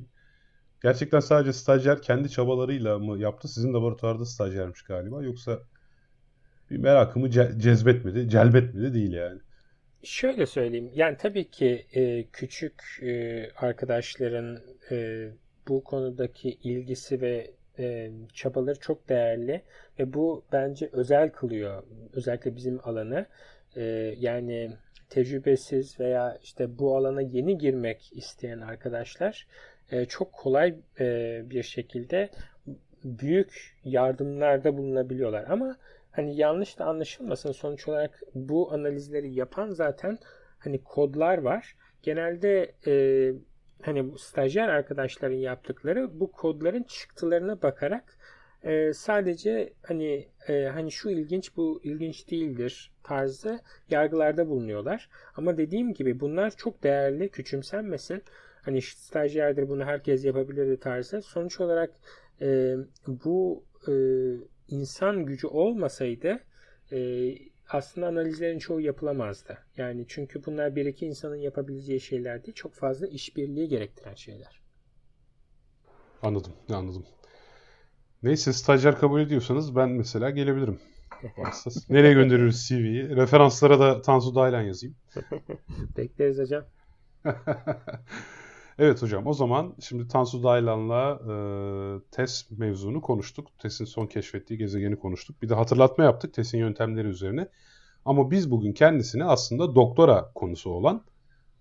[0.83, 3.47] gerçekten sadece stajyer kendi çabalarıyla mı yaptı?
[3.47, 5.23] Sizin laboratuvarda stajyermiş galiba.
[5.23, 5.59] Yoksa
[6.69, 9.39] bir merakımı ce- cezbetmedi, celbetmedi değil yani.
[10.03, 10.91] Şöyle söyleyeyim.
[10.95, 14.59] Yani tabii ki e, küçük e, arkadaşların
[14.91, 15.27] e,
[15.67, 19.61] bu konudaki ilgisi ve e, çabaları çok değerli
[19.99, 21.83] ve bu bence özel kılıyor
[22.13, 23.25] özellikle bizim alanı.
[23.75, 23.83] E,
[24.19, 24.71] yani
[25.09, 29.47] tecrübesiz veya işte bu alana yeni girmek isteyen arkadaşlar
[29.91, 32.29] e, çok kolay e, bir şekilde
[33.03, 35.45] büyük yardımlarda bulunabiliyorlar.
[35.49, 35.77] Ama
[36.17, 40.17] hani yanlış da anlaşılmasın sonuç olarak bu analizleri yapan zaten
[40.59, 41.75] hani kodlar var.
[42.03, 42.93] Genelde e,
[43.81, 48.17] hani bu stajyer arkadaşların yaptıkları bu kodların çıktılarına bakarak
[48.63, 55.09] e, sadece hani e, hani şu ilginç bu ilginç değildir tarzı yargılarda bulunuyorlar.
[55.35, 58.23] Ama dediğim gibi bunlar çok değerli küçümsenmesin.
[58.61, 61.21] Hani stajyerdir bunu herkes yapabilir tarzı.
[61.21, 61.91] Sonuç olarak
[62.41, 62.75] e,
[63.07, 63.93] bu e,
[64.69, 66.39] insan gücü olmasaydı
[66.91, 67.29] e,
[67.69, 69.57] aslında analizlerin çoğu yapılamazdı.
[69.77, 72.55] Yani çünkü bunlar bir iki insanın yapabileceği şeyler değil.
[72.55, 74.61] Çok fazla işbirliği gerektiren şeyler.
[76.21, 76.53] Anladım.
[76.69, 77.05] Anladım.
[78.23, 80.79] Neyse stajyer kabul ediyorsanız ben mesela gelebilirim.
[81.89, 83.09] Nereye gönderiyoruz CV'yi?
[83.15, 84.95] Referanslara da Tansu Daylan yazayım.
[85.97, 86.65] Bekleriz hocam.
[88.79, 91.33] evet hocam o zaman şimdi Tansu Daylan'la e,
[92.11, 93.59] TES mevzunu konuştuk.
[93.59, 95.41] TES'in son keşfettiği gezegeni konuştuk.
[95.41, 97.47] Bir de hatırlatma yaptık TES'in yöntemleri üzerine.
[98.05, 101.03] Ama biz bugün kendisini aslında doktora konusu olan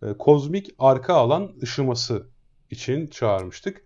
[0.02, 2.28] e, kozmik arka alan ışıması
[2.70, 3.84] için çağırmıştık.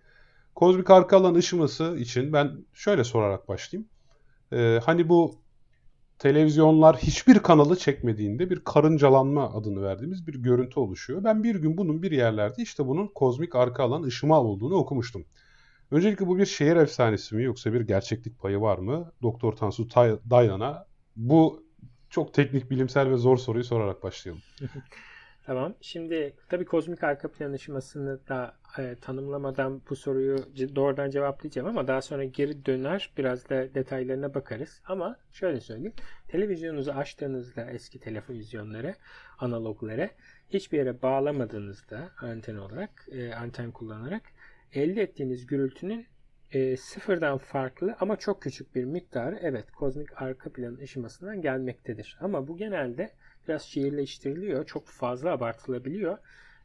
[0.55, 3.89] Kozmik arka alan ışıması için ben şöyle sorarak başlayayım.
[4.53, 5.40] Ee, hani bu
[6.21, 11.23] televizyonlar hiçbir kanalı çekmediğinde bir karıncalanma adını verdiğimiz bir görüntü oluşuyor.
[11.23, 15.25] Ben bir gün bunun bir yerlerde işte bunun kozmik arka alan ışıma olduğunu okumuştum.
[15.91, 19.11] Öncelikle bu bir şehir efsanesi mi yoksa bir gerçeklik payı var mı?
[19.21, 19.87] Doktor Tansu
[20.29, 21.63] Daylan'a bu
[22.09, 24.41] çok teknik, bilimsel ve zor soruyu sorarak başlayalım.
[25.45, 25.75] Tamam.
[25.81, 30.37] Şimdi tabii kozmik arka plan ışımasını da e, tanımlamadan bu soruyu
[30.75, 34.81] doğrudan cevaplayacağım ama daha sonra geri döner biraz da detaylarına bakarız.
[34.85, 35.93] Ama şöyle söyleyeyim.
[36.27, 38.95] Televizyonunuzu açtığınızda eski televizyonları,
[39.39, 40.09] analogları
[40.49, 44.23] hiçbir yere bağlamadığınızda anten olarak, e, anten kullanarak
[44.73, 46.07] elde ettiğiniz gürültünün
[46.51, 52.17] e, sıfırdan farklı ama çok küçük bir miktarı evet kozmik arka plan ışımasından gelmektedir.
[52.21, 53.11] Ama bu genelde
[53.47, 54.65] biraz şiirleştiriliyor.
[54.65, 56.17] Çok fazla abartılabiliyor.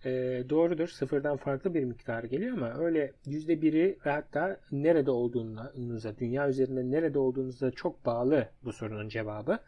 [0.04, 0.10] E,
[0.50, 0.88] doğrudur.
[0.88, 6.90] Sıfırdan farklı bir miktar geliyor ama öyle yüzde biri ve hatta nerede olduğunuza, dünya üzerinde
[6.90, 9.58] nerede olduğunuza çok bağlı bu sorunun cevabı.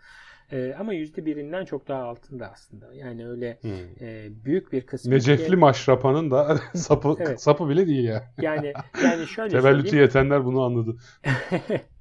[0.53, 2.95] E, ama yüzde birinden çok daha altında aslında.
[2.95, 3.71] Yani öyle hmm.
[4.01, 5.15] e, büyük bir kısmı.
[5.15, 7.41] Necefli maşrapanın da sapı evet.
[7.41, 8.25] sapı bile değil ya.
[8.41, 8.73] Yani
[9.05, 10.97] yani şöyle Tevellütü yetenler bunu anladı.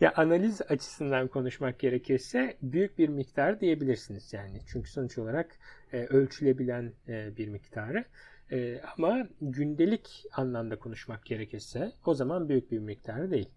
[0.00, 4.62] Ya analiz açısından konuşmak gerekirse büyük bir miktar diyebilirsiniz yani.
[4.66, 5.58] Çünkü sonuç olarak
[5.92, 8.04] e, ölçülebilen e, bir miktarı.
[8.52, 13.48] E, ama gündelik anlamda konuşmak gerekirse o zaman büyük bir miktarı değil.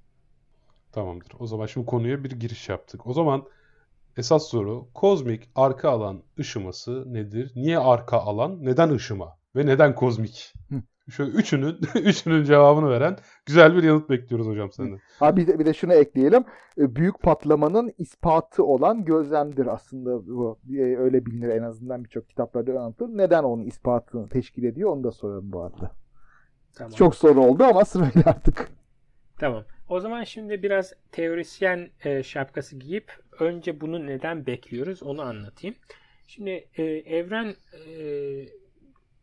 [0.92, 1.32] Tamamdır.
[1.40, 3.08] O zaman şimdi konuya bir giriş yaptık.
[3.08, 3.46] O zaman
[4.18, 7.52] esas soru kozmik arka alan ışıması nedir?
[7.56, 8.66] Niye arka alan?
[8.66, 9.40] Neden ışıma?
[9.56, 10.54] Ve neden kozmik?
[10.72, 10.82] Hı.
[11.10, 15.00] Şöyle üçünün üçünün cevabını veren güzel bir yanıt bekliyoruz hocam senden.
[15.20, 16.44] Ha bir de, bir de şunu ekleyelim.
[16.78, 20.60] E, büyük patlamanın ispatı olan gözlemdir aslında bu.
[20.78, 23.18] E, öyle bilinir en azından birçok kitaplarda anlatılır.
[23.18, 25.92] Neden onun ispatını teşkil ediyor onu da soralım bu arada.
[26.76, 26.92] Tamam.
[26.92, 28.70] Çok soru oldu ama sırayla artık.
[29.40, 29.64] Tamam.
[29.90, 35.76] O zaman şimdi biraz teorisyen e, şapkası giyip önce bunu neden bekliyoruz onu anlatayım.
[36.28, 37.56] Şimdi e, evren
[37.88, 37.92] e,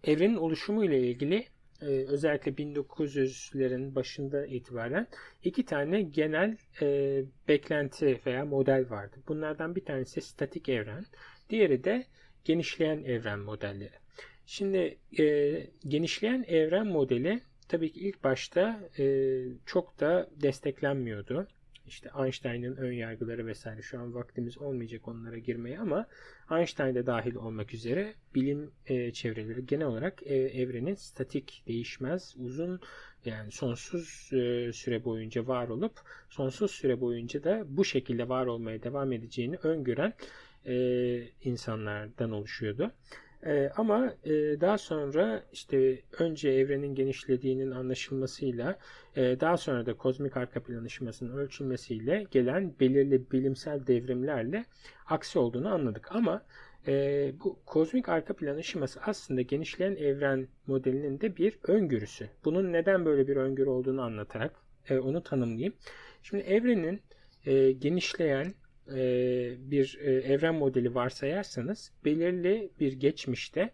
[0.05, 1.47] evrenin oluşumu ile ilgili
[1.83, 5.07] e, özellikle 1900'lerin başında itibaren
[5.45, 9.17] iki tane genel e, beklenti veya model vardı.
[9.29, 11.05] Bunlardan bir tanesi statik evren,
[11.51, 12.07] diğeri de
[12.45, 14.05] genişleyen evren modelleri.
[14.47, 15.57] Şimdi e,
[15.89, 19.05] genişleyen evren modeli tabii ki ilk başta e,
[19.67, 21.49] çok da desteklenmiyordu.
[21.87, 26.07] İşte Einstein'ın ön yargıları vesaire şu an vaktimiz olmayacak onlara girmeye ama
[26.51, 32.81] Einstein de dahil olmak üzere bilim e, çevreleri genel olarak e, evrenin statik, değişmez, uzun
[33.25, 38.83] yani sonsuz e, süre boyunca var olup sonsuz süre boyunca da bu şekilde var olmaya
[38.83, 40.13] devam edeceğini öngören
[40.67, 40.75] e,
[41.45, 42.93] insanlardan oluşuyordu.
[43.47, 44.31] E, ama e,
[44.61, 48.79] daha sonra işte önce evrenin genişlediğinin anlaşılmasıyla
[49.17, 54.65] e, daha sonra da kozmik arka plan ışımasının ölçülmesiyle gelen belirli bilimsel devrimlerle
[55.07, 56.13] aksi olduğunu anladık.
[56.13, 56.43] Ama
[56.87, 62.29] e, bu kozmik arka plan ışıması aslında genişleyen evren modelinin de bir öngörüsü.
[62.45, 64.53] Bunun neden böyle bir öngörü olduğunu anlatarak
[64.89, 65.75] e, onu tanımlayayım.
[66.23, 67.01] Şimdi evrenin
[67.47, 68.55] e, genişleyen
[68.89, 69.01] e,
[69.71, 73.71] bir e, evren modeli varsayarsanız belirli bir geçmişte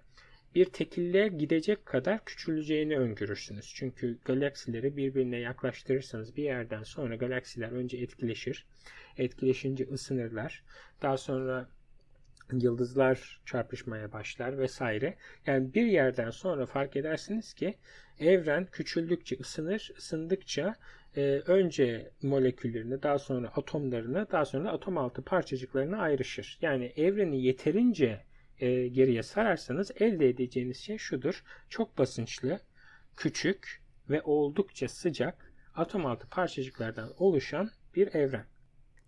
[0.54, 3.72] bir tekille gidecek kadar küçüleceğini öngörürsünüz.
[3.74, 8.66] Çünkü galaksileri birbirine yaklaştırırsanız bir yerden sonra galaksiler önce etkileşir.
[9.18, 10.64] Etkileşince ısınırlar.
[11.02, 11.68] Daha sonra
[12.52, 15.14] yıldızlar çarpışmaya başlar vesaire.
[15.46, 17.74] Yani bir yerden sonra fark edersiniz ki
[18.18, 20.76] evren küçüldükçe ısınır, ısındıkça
[21.16, 26.58] e, önce moleküllerini, daha sonra atomlarını, daha sonra atom altı parçacıklarını ayrışır.
[26.62, 28.20] Yani evreni yeterince
[28.58, 31.44] e, geriye sararsanız elde edeceğiniz şey şudur.
[31.68, 32.60] Çok basınçlı,
[33.16, 38.44] küçük ve oldukça sıcak atom altı parçacıklardan oluşan bir evren.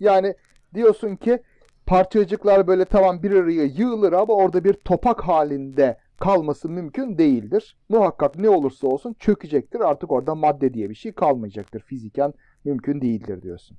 [0.00, 0.34] Yani
[0.74, 1.42] diyorsun ki
[1.86, 7.76] parçacıklar böyle tamam bir araya yığılır ama orada bir topak halinde kalması mümkün değildir.
[7.88, 9.80] Muhakkak ne olursa olsun çökecektir.
[9.80, 11.80] Artık orada madde diye bir şey kalmayacaktır.
[11.80, 13.76] Fiziken mümkün değildir diyorsun.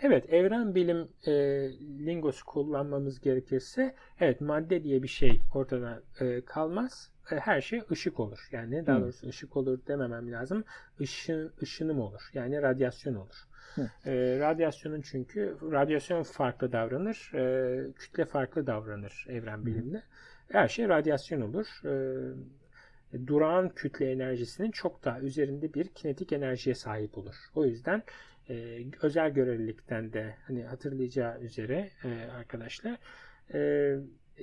[0.00, 1.32] Evet, evren bilim e,
[2.06, 7.10] lingosu kullanmamız gerekirse evet madde diye bir şey ortada e, kalmaz.
[7.30, 8.48] E, her şey ışık olur.
[8.52, 10.64] Yani daha doğrusu ışık olur dememem lazım.
[11.00, 12.30] Işın, ışınım olur.
[12.34, 13.46] Yani radyasyon olur.
[14.06, 20.02] E, radyasyonun çünkü radyasyon farklı davranır, e, kütle farklı davranır evren bilimde.
[20.52, 21.66] Her şey radyasyon olur.
[21.84, 21.96] E,
[23.26, 27.34] durağan kütle enerjisinin çok daha üzerinde bir kinetik enerjiye sahip olur.
[27.54, 28.02] O yüzden
[28.50, 32.98] e, özel görevlilikten de hani hatırlayacağı üzere e, arkadaşlar
[33.54, 33.58] e,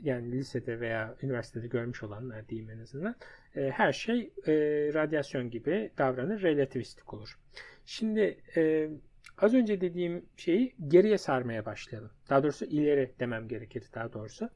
[0.02, 3.16] yani lisede veya üniversitede görmüş olanlar diyeyim en azından
[3.54, 4.34] her şey
[4.94, 7.40] radyasyon gibi davranır, relativistik olur.
[7.86, 8.38] Şimdi
[9.38, 12.12] az önce dediğim şeyi geriye sarmaya başlayalım.
[12.30, 14.50] Daha doğrusu ileri demem gerekir daha doğrusu.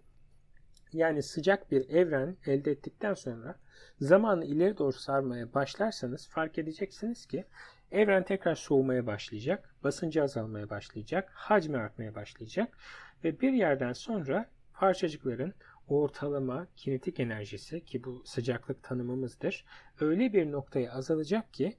[0.95, 3.55] Yani sıcak bir evren elde ettikten sonra
[3.99, 7.45] zamanı ileri doğru sarmaya başlarsanız fark edeceksiniz ki
[7.91, 12.77] evren tekrar soğumaya başlayacak, basıncı azalmaya başlayacak, hacmi artmaya başlayacak
[13.23, 15.53] ve bir yerden sonra parçacıkların
[15.87, 19.65] ortalama kinetik enerjisi ki bu sıcaklık tanımımızdır
[19.99, 21.77] öyle bir noktaya azalacak ki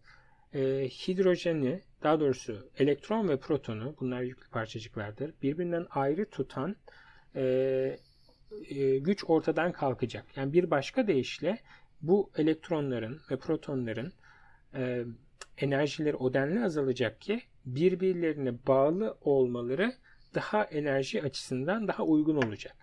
[0.54, 6.76] e, hidrojeni daha doğrusu elektron ve protonu bunlar yüklü parçacıklardır birbirinden ayrı tutan
[7.36, 7.98] e,
[8.68, 10.24] e, güç ortadan kalkacak.
[10.36, 11.58] Yani bir başka deyişle
[12.02, 14.12] bu elektronların ve protonların
[14.74, 15.04] e,
[15.58, 19.92] enerjileri o denli azalacak ki birbirlerine bağlı olmaları
[20.34, 22.76] daha enerji açısından daha uygun olacak.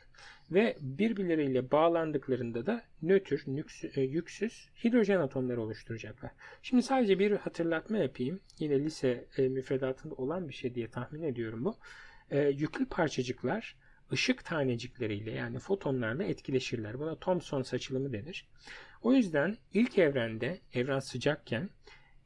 [0.52, 3.46] Ve birbirleriyle bağlandıklarında da nötr,
[3.96, 6.32] e, yüksüz hidrojen atomları oluşturacaklar.
[6.62, 8.40] Şimdi sadece bir hatırlatma yapayım.
[8.60, 11.76] Yine lise müfredatında olan bir şey diye tahmin ediyorum bu.
[12.32, 13.76] E, yüklü parçacıklar
[14.12, 17.00] ışık tanecikleriyle yani fotonlarla etkileşirler.
[17.00, 18.48] Buna Thomson saçılımı denir.
[19.02, 21.70] O yüzden ilk evrende evren sıcakken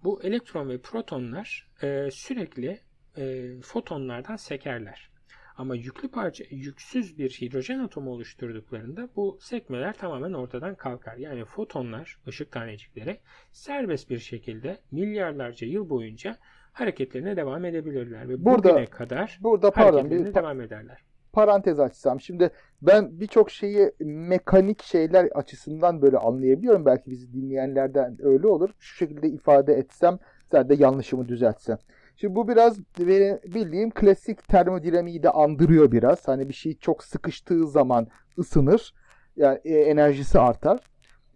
[0.03, 2.79] bu elektron ve protonlar e, sürekli
[3.17, 5.09] e, fotonlardan sekerler.
[5.57, 11.17] Ama yüklü parça yüksüz bir hidrojen atomu oluşturduklarında bu sekmeler tamamen ortadan kalkar.
[11.17, 13.19] Yani fotonlar, ışık tanecikleri
[13.51, 16.37] serbest bir şekilde milyarlarca yıl boyunca
[16.73, 20.97] hareketlerine devam edebilirler ve burada, bugüne kadar burada, pardon, hareketlerine bir, devam ederler
[21.37, 22.21] parantez açsam.
[22.21, 22.49] Şimdi
[22.81, 26.85] ben birçok şeyi mekanik şeyler açısından böyle anlayabiliyorum.
[26.85, 28.69] Belki bizi dinleyenlerden öyle olur.
[28.79, 30.19] Şu şekilde ifade etsem
[30.51, 31.77] sen de yanlışımı düzeltsen.
[32.15, 36.27] Şimdi bu biraz benim bildiğim klasik termodinamiği de andırıyor biraz.
[36.27, 38.07] Hani bir şey çok sıkıştığı zaman
[38.39, 38.93] ısınır.
[39.35, 40.79] Yani e, enerjisi artar.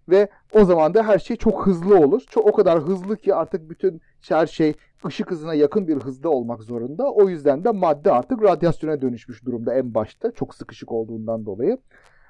[0.10, 2.22] Ve o zaman da her şey çok hızlı olur.
[2.30, 4.74] Çok o kadar hızlı ki artık bütün her şey
[5.06, 7.12] ışık hızına yakın bir hızda olmak zorunda.
[7.12, 10.32] O yüzden de madde artık radyasyona dönüşmüş durumda en başta.
[10.32, 11.78] Çok sıkışık olduğundan dolayı.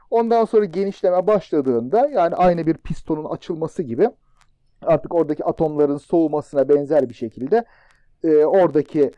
[0.09, 4.09] Ondan sonra genişleme başladığında yani aynı bir pistonun açılması gibi
[4.81, 7.65] artık oradaki atomların soğumasına benzer bir şekilde
[8.23, 9.11] e, oradaki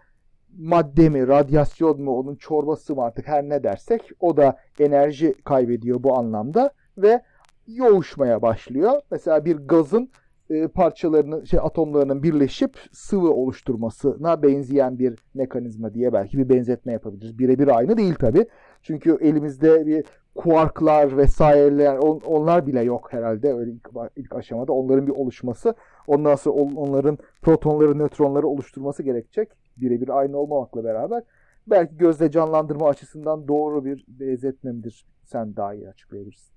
[0.57, 6.03] madde mi, radyasyon mu, onun çorbası mı artık her ne dersek o da enerji kaybediyor
[6.03, 7.21] bu anlamda ve
[7.67, 9.01] yoğuşmaya başlıyor.
[9.11, 10.09] Mesela bir gazın
[10.49, 17.39] e, parçalarının şey atomlarının birleşip sıvı oluşturmasına benzeyen bir mekanizma diye belki bir benzetme yapabiliriz.
[17.39, 18.45] Birebir aynı değil tabi.
[18.81, 24.73] Çünkü elimizde bir kuarklar vesaireler on, onlar bile yok herhalde öyle ilk, ilk aşamada.
[24.73, 25.73] Onların bir oluşması,
[26.07, 29.49] ondan sonra onların protonları, nötronları oluşturması gerekecek.
[29.77, 31.23] Birebir aynı olmamakla beraber
[31.67, 35.05] belki gözle canlandırma açısından doğru bir benzetme midir?
[35.23, 36.53] Sen daha iyi açıklayabilirsin.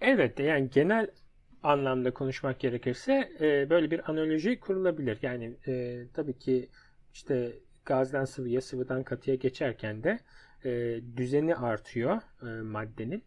[0.00, 1.06] Elbette yani genel
[1.62, 5.18] anlamda konuşmak gerekirse e, böyle bir analoji kurulabilir.
[5.22, 6.68] Yani e, tabii ki
[7.12, 10.20] işte gazdan sıvıya, sıvıdan katıya geçerken de
[10.64, 13.24] e, düzeni artıyor e, maddenin.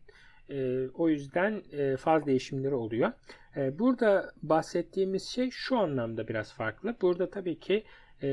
[0.50, 3.12] E, o yüzden e, faz değişimleri oluyor.
[3.58, 6.96] E, burada bahsettiğimiz şey şu anlamda biraz farklı.
[7.02, 7.84] Burada tabii ki
[8.24, 8.30] e,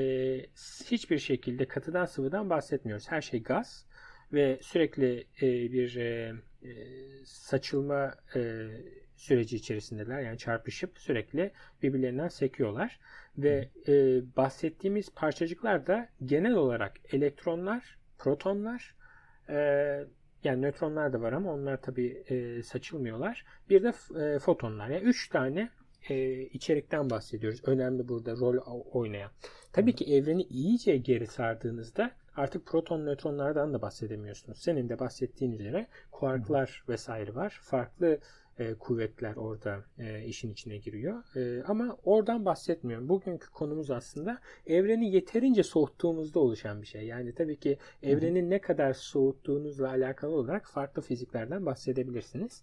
[0.90, 3.10] hiçbir şekilde katıdan sıvıdan bahsetmiyoruz.
[3.10, 3.86] Her şey gaz
[4.32, 6.72] ve sürekli e, bir e, e,
[7.24, 8.68] saçılma e,
[9.22, 10.20] süreci içerisindeler.
[10.20, 11.52] Yani çarpışıp sürekli
[11.82, 13.00] birbirlerinden sekiyorlar.
[13.38, 13.92] Ve e,
[14.36, 18.94] bahsettiğimiz parçacıklar da genel olarak elektronlar, protonlar,
[19.48, 19.56] e,
[20.44, 23.44] yani nötronlar da var ama onlar tabii e, saçılmıyorlar.
[23.70, 23.92] Bir de
[24.24, 24.88] e, fotonlar.
[24.88, 25.70] Yani üç tane
[26.08, 27.60] e, içerikten bahsediyoruz.
[27.64, 28.56] Önemli burada rol
[28.92, 29.30] oynayan.
[29.72, 34.58] Tabii ki evreni iyice geri sardığınızda artık proton nötronlardan da bahsedemiyorsunuz.
[34.58, 37.60] Senin de bahsettiğin üzere kuarklar vesaire var.
[37.62, 38.18] Farklı
[38.58, 41.36] e, kuvvetler orada e, işin içine giriyor.
[41.36, 43.08] E, ama oradan bahsetmiyorum.
[43.08, 47.06] Bugünkü konumuz aslında evreni yeterince soğuttuğumuzda oluşan bir şey.
[47.06, 52.62] Yani tabii ki evreni ne kadar soğuttuğunuzla alakalı olarak farklı fiziklerden bahsedebilirsiniz.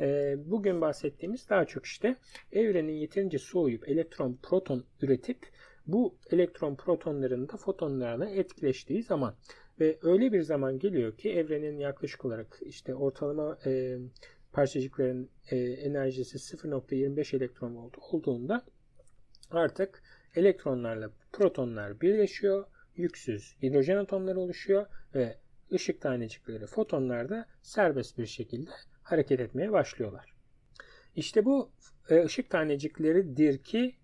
[0.00, 2.16] E, bugün bahsettiğimiz daha çok işte
[2.52, 5.38] evrenin yeterince soğuyup elektron, proton üretip
[5.86, 9.34] bu elektron protonların da fotonlarla etkileştiği zaman
[9.80, 13.98] ve öyle bir zaman geliyor ki evrenin yaklaşık olarak işte ortalama e,
[14.58, 18.64] parçacıkların e, enerjisi 0.25 elektron volt olduğunda
[19.50, 20.02] artık
[20.34, 22.64] elektronlarla protonlar birleşiyor.
[22.96, 25.36] Yüksüz hidrojen atomları oluşuyor ve
[25.72, 28.70] ışık tanecikleri fotonlar da serbest bir şekilde
[29.02, 30.34] hareket etmeye başlıyorlar.
[31.16, 31.70] İşte bu
[32.10, 33.96] e, ışık tanecikleridir ki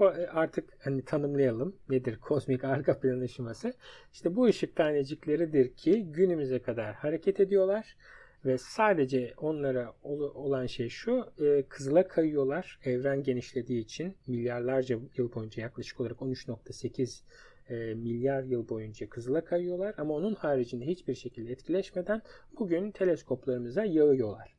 [0.00, 3.74] e, artık hani tanımlayalım nedir kozmik arka plan ışıması.
[4.12, 7.96] İşte bu ışık tanecikleridir ki günümüze kadar hareket ediyorlar
[8.44, 9.94] ve sadece onlara
[10.34, 17.22] olan şey şu e, kızıla kayıyorlar evren genişlediği için milyarlarca yıl boyunca yaklaşık olarak 13.8
[17.68, 22.22] e, milyar yıl boyunca kızıla kayıyorlar ama onun haricinde hiçbir şekilde etkileşmeden
[22.58, 24.54] bugün teleskoplarımıza yağıyorlar.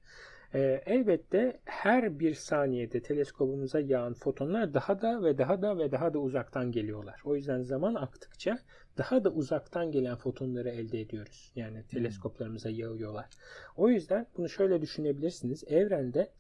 [0.54, 6.14] E, elbette her bir saniyede teleskopumuza yağan fotonlar daha da ve daha da ve daha
[6.14, 7.22] da uzaktan geliyorlar.
[7.26, 8.60] O yüzden zaman aktıkça
[8.98, 11.52] daha da uzaktan gelen fotonları elde ediyoruz.
[11.56, 11.84] Yani hmm.
[11.84, 13.30] teleskoplarımıza yağıyorlar.
[13.76, 15.64] O yüzden bunu şöyle düşünebilirsiniz.
[15.68, 16.32] Evrende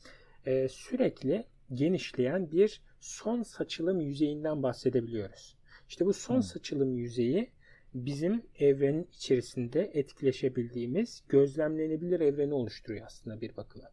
[0.45, 5.57] e, sürekli genişleyen bir son saçılım yüzeyinden bahsedebiliyoruz.
[5.89, 6.43] İşte bu son hmm.
[6.43, 7.51] saçılım yüzeyi
[7.93, 13.91] bizim evrenin içerisinde etkileşebildiğimiz gözlemlenebilir evreni oluşturuyor aslında bir bakıma.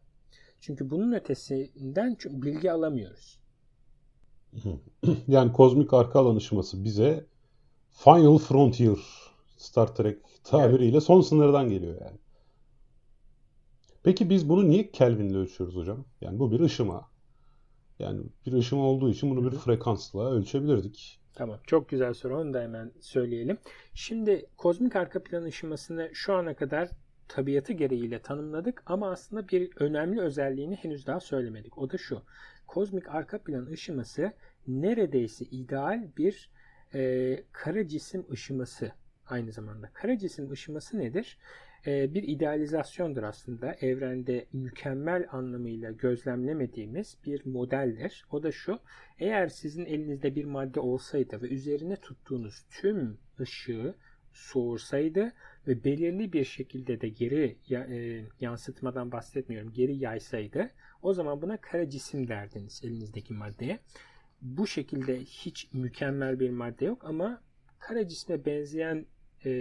[0.61, 3.39] Çünkü bunun ötesinden bilgi alamıyoruz.
[5.27, 7.25] Yani kozmik arka alan ışıması bize
[7.89, 8.97] Final Frontier
[9.57, 11.03] Star Trek tabiriyle evet.
[11.03, 12.17] son sınırdan geliyor yani.
[14.03, 16.05] Peki biz bunu niye Kelvin'le ölçüyoruz hocam?
[16.21, 17.09] Yani bu bir ışıma.
[17.99, 21.19] Yani bir ışıma olduğu için bunu bir frekansla ölçebilirdik.
[21.35, 21.59] Tamam.
[21.67, 22.37] Çok güzel soru.
[22.37, 23.57] Onu da hemen söyleyelim.
[23.93, 26.89] Şimdi kozmik arka plan ışımasını şu ana kadar
[27.29, 31.77] tabiatı gereğiyle tanımladık ama aslında bir önemli özelliğini henüz daha söylemedik.
[31.77, 32.21] O da şu.
[32.67, 34.31] Kozmik arka plan ışıması
[34.67, 36.51] neredeyse ideal bir
[36.93, 38.91] e, kara cisim ışıması
[39.27, 39.89] aynı zamanda.
[39.93, 41.37] Kara cisim ışıması nedir?
[41.87, 43.73] E, bir idealizasyondur aslında.
[43.73, 48.25] Evrende mükemmel anlamıyla gözlemlemediğimiz bir modeldir.
[48.31, 48.79] O da şu.
[49.19, 53.95] Eğer sizin elinizde bir madde olsaydı ve üzerine tuttuğunuz tüm ışığı
[54.33, 55.33] soğursaydı
[55.69, 60.69] ve belirli bir şekilde de geri e, yansıtmadan bahsetmiyorum geri yaysaydı
[61.01, 63.79] o zaman buna kara cisim derdiniz elinizdeki maddeye
[64.41, 67.41] bu şekilde hiç mükemmel bir madde yok ama
[67.79, 69.05] kara cisme benzeyen
[69.45, 69.51] e,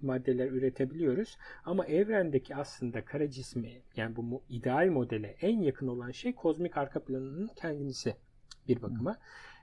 [0.00, 1.36] maddeler üretebiliyoruz.
[1.64, 7.04] Ama evrendeki aslında kara cismi yani bu ideal modele en yakın olan şey kozmik arka
[7.04, 8.16] planının kendisi
[8.68, 9.18] bir bakıma.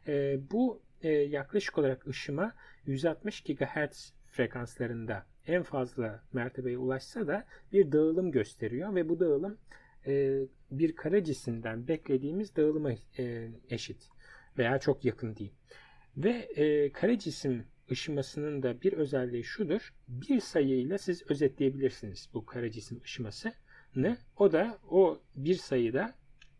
[0.07, 2.53] E, bu e, yaklaşık olarak ışıma
[2.86, 9.58] 160 GHz frekanslarında en fazla mertebeye ulaşsa da bir dağılım gösteriyor ve bu dağılım
[10.08, 10.39] e,
[10.72, 14.10] bir kara cisimden beklediğimiz dağılıma e, eşit
[14.58, 15.56] veya çok yakın diyeyim.
[16.18, 19.94] Ve e, kare cisim ışımasının da bir özelliği şudur.
[20.08, 24.18] Bir sayıyla siz özetleyebilirsiniz bu kare cisim ışımasını.
[24.38, 26.14] O da o bir sayıda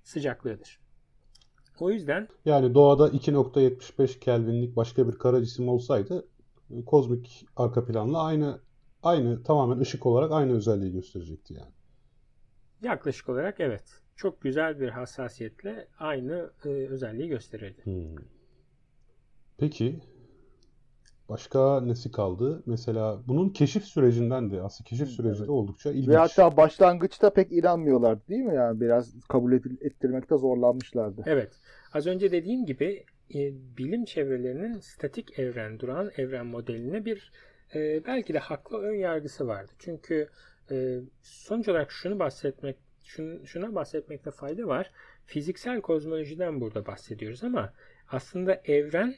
[0.04, 0.80] sıcaklığıdır.
[1.80, 6.26] O yüzden yani doğada 2.75 Kelvinlik başka bir kara cisim olsaydı
[6.86, 8.60] kozmik arka planla aynı
[9.04, 11.72] aynı tamamen ışık olarak aynı özelliği gösterecekti yani.
[12.82, 13.84] Yaklaşık olarak evet.
[14.16, 17.82] Çok güzel bir hassasiyetle aynı e, özelliği gösterirdi.
[17.84, 18.16] Hmm.
[19.58, 20.00] Peki
[21.30, 22.64] başka nesi kaldı?
[22.66, 25.48] Mesela bunun keşif sürecinden de aslında keşif süreci Evet.
[25.48, 26.08] de oldukça ilginç.
[26.08, 28.56] Ve hatta başlangıçta pek inanmıyorlardı değil mi?
[28.56, 31.24] Yani biraz kabul ettirmekte zorlanmışlardı.
[31.26, 31.52] Evet.
[31.94, 33.40] Az önce dediğim gibi e,
[33.78, 37.32] bilim çevrelerinin statik evren, duran evren modeline bir
[37.76, 39.72] e, belki de haklı ön yargısı vardı.
[39.80, 40.30] Çünkü
[40.72, 44.92] e, sonuç olarak şunu bahsetmek şun- şuna bahsetmekte fayda var.
[45.26, 47.74] Fiziksel kozmolojiden burada bahsediyoruz ama
[48.10, 49.16] aslında evren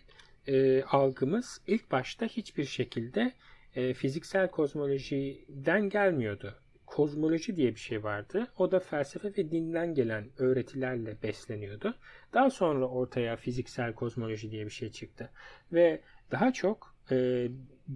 [0.48, 3.34] e, algımız ilk başta hiçbir şekilde
[3.76, 6.56] e, fiziksel kozmolojiden gelmiyordu.
[6.86, 8.48] Kozmoloji diye bir şey vardı.
[8.58, 11.96] O da felsefe ve dinden gelen öğretilerle besleniyordu.
[12.34, 15.30] Daha sonra ortaya fiziksel kozmoloji diye bir şey çıktı.
[15.74, 16.02] Ve
[16.32, 17.48] daha çok e,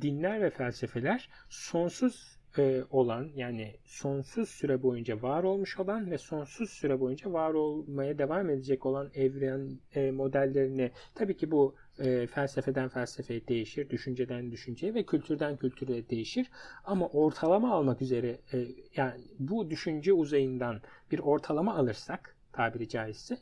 [0.01, 6.69] dinler ve felsefeler sonsuz e, olan yani sonsuz süre boyunca var olmuş olan ve sonsuz
[6.69, 12.89] süre boyunca var olmaya devam edecek olan evren e, modellerini tabii ki bu e, felsefeden
[12.89, 16.47] felsefeye değişir, düşünceden düşünceye ve kültürden kültüre değişir.
[16.85, 20.81] Ama ortalama almak üzere e, yani bu düşünce uzayından
[21.11, 23.37] bir ortalama alırsak tabiri caizse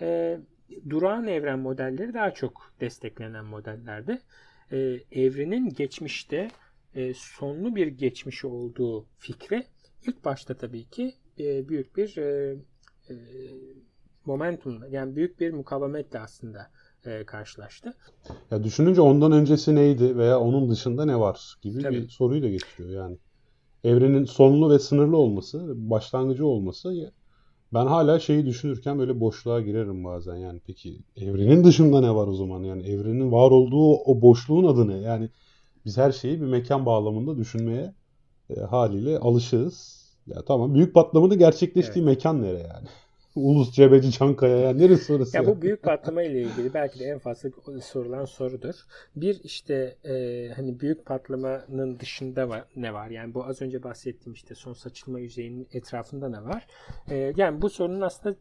[0.00, 0.38] e,
[0.88, 4.18] durağan evren modelleri daha çok desteklenen modellerdi.
[4.72, 6.48] E, evrenin geçmişte
[6.94, 9.66] e, sonlu bir geçmişi olduğu fikri
[10.06, 12.56] ilk başta tabii ki e, büyük bir e,
[13.10, 13.14] e,
[14.24, 16.70] momentum yani büyük bir mukavemetle aslında
[17.04, 17.94] e, karşılaştı.
[18.50, 22.02] Ya düşününce ondan öncesi neydi veya onun dışında ne var gibi Tabii.
[22.02, 23.18] bir soruyu da getiriyor yani.
[23.84, 26.92] Evrenin sonlu ve sınırlı olması, başlangıcı olması
[27.74, 32.34] ben hala şeyi düşünürken böyle boşluğa girerim bazen yani peki evrenin dışında ne var o
[32.34, 35.30] zaman yani evrenin var olduğu o boşluğun adı ne yani
[35.84, 37.94] biz her şeyi bir mekan bağlamında düşünmeye
[38.50, 39.98] e, haliyle alışığız.
[40.26, 42.88] Ya tamam büyük patlamanın gerçekleştiği mekan nere yani?
[43.38, 45.36] Ulus Cebeci Çankaya yani neresi orası?
[45.36, 45.56] Ya yani?
[45.56, 47.50] bu büyük patlama ile ilgili belki de en fazla
[47.82, 48.74] sorulan sorudur.
[49.16, 53.10] Bir işte e, hani büyük patlamanın dışında var, ne var?
[53.10, 56.66] Yani bu az önce bahsettiğim işte son saçılma yüzeyinin etrafında ne var?
[57.10, 58.36] E, yani bu sorunun aslında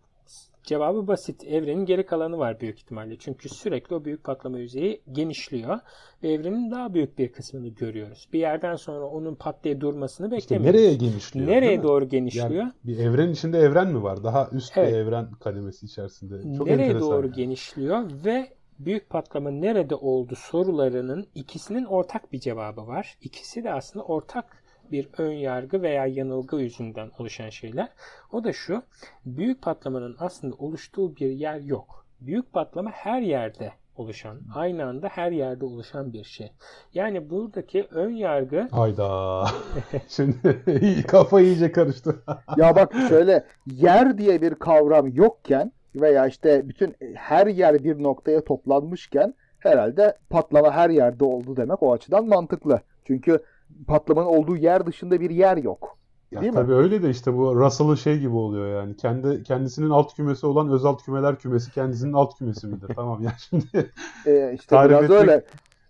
[0.68, 1.44] cevabı basit.
[1.44, 3.18] Evrenin geri kalanı var büyük ihtimalle.
[3.20, 5.80] Çünkü sürekli o büyük patlama yüzeyi genişliyor
[6.24, 8.28] ve evrenin daha büyük bir kısmını görüyoruz.
[8.34, 10.80] Bir yerden sonra onun patlayıp durmasını İşte beklemiyoruz.
[10.82, 11.48] nereye genişliyor?
[11.48, 12.50] Nereye doğru genişliyor?
[12.52, 14.24] Yani bir evren içinde evren mi var?
[14.24, 14.94] Daha üst Evet.
[14.94, 16.58] bir evren kademesi içerisinde.
[16.58, 17.36] Çok nereye doğru yani.
[17.36, 18.48] genişliyor ve
[18.80, 23.18] büyük patlama nerede oldu sorularının ikisinin ortak bir cevabı var.
[23.22, 27.90] İkisi de aslında ortak bir ön yargı veya yanılgı yüzünden oluşan şeyler.
[28.32, 28.82] O da şu.
[29.26, 32.06] Büyük patlamanın aslında oluştuğu bir yer yok.
[32.22, 36.52] Büyük patlama her yerde oluşan, aynı anda her yerde oluşan bir şey.
[36.94, 39.46] Yani buradaki ön yargı Hayda.
[40.08, 40.64] Şimdi
[41.08, 42.16] kafa iyice karıştı.
[42.58, 48.44] Ya bak şöyle yer diye bir kavram yokken veya işte bütün her yer bir noktaya
[48.44, 52.82] toplanmışken herhalde patlama her yerde oldu demek o açıdan mantıklı.
[53.06, 53.40] Çünkü
[53.88, 55.98] patlamanın olduğu yer dışında bir yer yok.
[56.32, 56.56] Ya Değil mi?
[56.56, 58.96] tabii öyle de işte bu Russell'ın şey gibi oluyor yani.
[58.98, 62.92] Kendi kendisinin alt kümesi olan öz alt kümeler kümesi kendisinin alt kümesi midir?
[62.96, 63.92] tamam ya şimdi
[64.26, 65.46] Ee, işte Tarif biraz etmek öyle.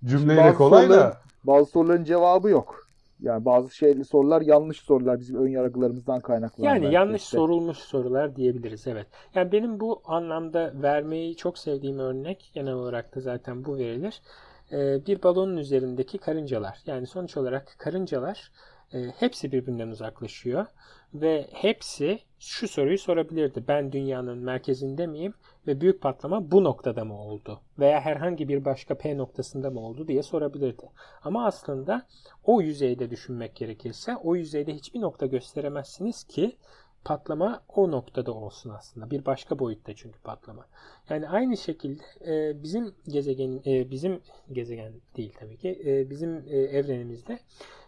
[0.06, 2.88] cümleyle Bazı kolay soruların- da Bazı soruların cevabı yok.
[3.22, 6.76] Yani bazı şeyli sorular yanlış sorular bizim ön yargılarımızdan kaynaklanan.
[6.76, 7.38] Yani yanlış işte.
[7.38, 9.08] sorulmuş sorular diyebiliriz evet.
[9.36, 14.22] Yani benim bu anlamda vermeyi çok sevdiğim örnek genel olarak da zaten bu verilir.
[14.72, 16.80] Ee, bir balonun üzerindeki karıncalar.
[16.86, 18.52] Yani sonuç olarak karıncalar
[18.94, 20.66] e, hepsi birbirinden uzaklaşıyor
[21.14, 23.64] ve hepsi şu soruyu sorabilirdi.
[23.68, 25.34] Ben dünyanın merkezinde miyim
[25.68, 30.08] ve büyük patlama bu noktada mı oldu veya herhangi bir başka P noktasında mı oldu
[30.08, 30.90] diye sorabilirdi.
[31.24, 32.06] Ama aslında
[32.44, 36.58] o yüzeyde düşünmek gerekirse o yüzeyde hiçbir nokta gösteremezsiniz ki
[37.08, 39.12] patlama o noktada olsun aslında.
[39.12, 40.66] Bir başka boyutta çünkü patlama.
[41.10, 46.58] Yani aynı şekilde e, bizim gezegen e, bizim gezegen değil tabii ki e, bizim e,
[46.58, 47.40] evrenimizde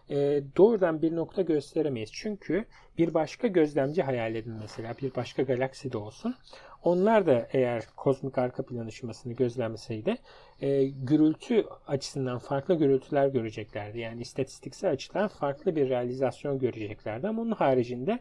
[0.10, 2.10] e, doğrudan bir nokta gösteremeyiz.
[2.14, 2.66] Çünkü
[2.98, 6.36] bir başka gözlemci hayal edin mesela bir başka galakside olsun.
[6.84, 10.18] Onlar da eğer kozmik arka plan ışımasını gözlemleseydi
[10.62, 14.00] e, gürültü açısından farklı gürültüler göreceklerdi.
[14.00, 17.28] Yani istatistiksel açıdan farklı bir realizasyon göreceklerdi.
[17.28, 18.20] Ama onun haricinde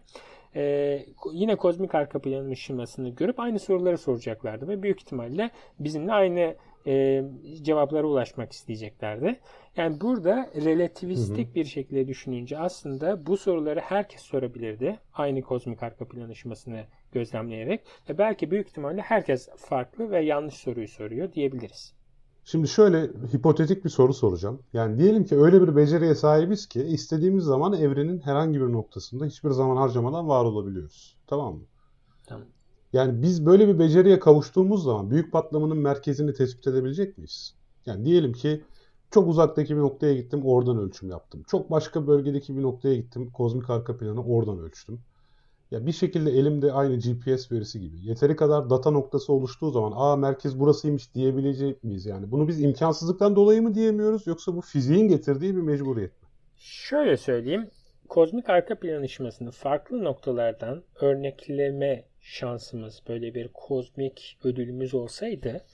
[0.57, 6.55] e, yine kozmik arka plan ışımasını görüp aynı soruları soracaklardı ve büyük ihtimalle bizimle aynı
[6.87, 7.25] e,
[7.63, 9.41] cevaplara ulaşmak isteyeceklerdi.
[9.77, 14.99] Yani burada relativistik bir şekilde düşününce aslında bu soruları herkes sorabilirdi.
[15.15, 17.81] Aynı kozmik arka plan ışımasını gözlemleyerek.
[18.09, 21.98] Ve belki büyük ihtimalle herkes farklı ve yanlış soruyu soruyor diyebiliriz.
[22.51, 24.63] Şimdi şöyle hipotetik bir soru soracağım.
[24.73, 29.51] Yani diyelim ki öyle bir beceriye sahibiz ki istediğimiz zaman evrenin herhangi bir noktasında hiçbir
[29.51, 31.17] zaman harcamadan var olabiliyoruz.
[31.27, 31.63] Tamam mı?
[32.27, 32.47] Tamam.
[32.93, 37.55] Yani biz böyle bir beceriye kavuştuğumuz zaman büyük patlamanın merkezini tespit edebilecek miyiz?
[37.87, 38.65] Yani diyelim ki
[39.11, 41.43] çok uzaktaki bir noktaya gittim, oradan ölçüm yaptım.
[41.49, 45.01] Çok başka bölgedeki bir noktaya gittim, kozmik arka planı oradan ölçtüm.
[45.71, 47.97] Ya bir şekilde elimde aynı GPS verisi gibi.
[48.01, 52.31] Yeteri kadar data noktası oluştuğu zaman aa merkez burasıymış diyebilecek miyiz yani?
[52.31, 56.29] Bunu biz imkansızlıktan dolayı mı diyemiyoruz yoksa bu fiziğin getirdiği bir mecburiyet mi?
[56.57, 57.71] Şöyle söyleyeyim.
[58.09, 65.65] Kozmik arka plan ışımasını farklı noktalardan örnekleme şansımız, böyle bir kozmik ödülümüz olsaydı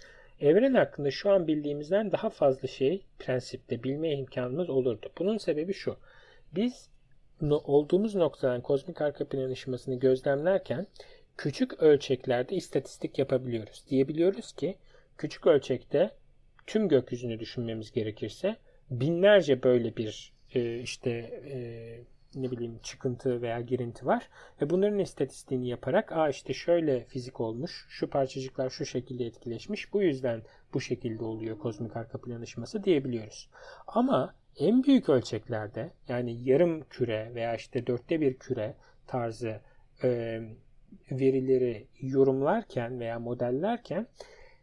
[0.41, 5.11] evren hakkında şu an bildiğimizden daha fazla şey prensipte bilme imkanımız olurdu.
[5.19, 5.97] Bunun sebebi şu.
[6.55, 6.89] Biz
[7.41, 10.87] olduğumuz noktadan kozmik arka plan ışımasını gözlemlerken
[11.37, 13.85] küçük ölçeklerde istatistik yapabiliyoruz.
[13.89, 14.77] Diyebiliyoruz ki
[15.19, 16.11] küçük ölçekte
[16.67, 18.57] tüm gökyüzünü düşünmemiz gerekirse
[18.91, 21.61] binlerce böyle bir e, işte e,
[22.35, 24.29] ne bileyim çıkıntı veya girinti var
[24.63, 30.03] ve bunların istatistiğini yaparak aa işte şöyle fizik olmuş, şu parçacıklar şu şekilde etkileşmiş, bu
[30.03, 30.43] yüzden
[30.75, 33.51] bu şekilde oluyor kozmik arka plan ışıması diyebiliyoruz.
[33.87, 38.75] Ama en büyük ölçeklerde yani yarım küre veya işte dörtte bir küre
[39.07, 39.61] tarzı
[40.03, 40.41] e,
[41.11, 44.07] verileri yorumlarken veya modellerken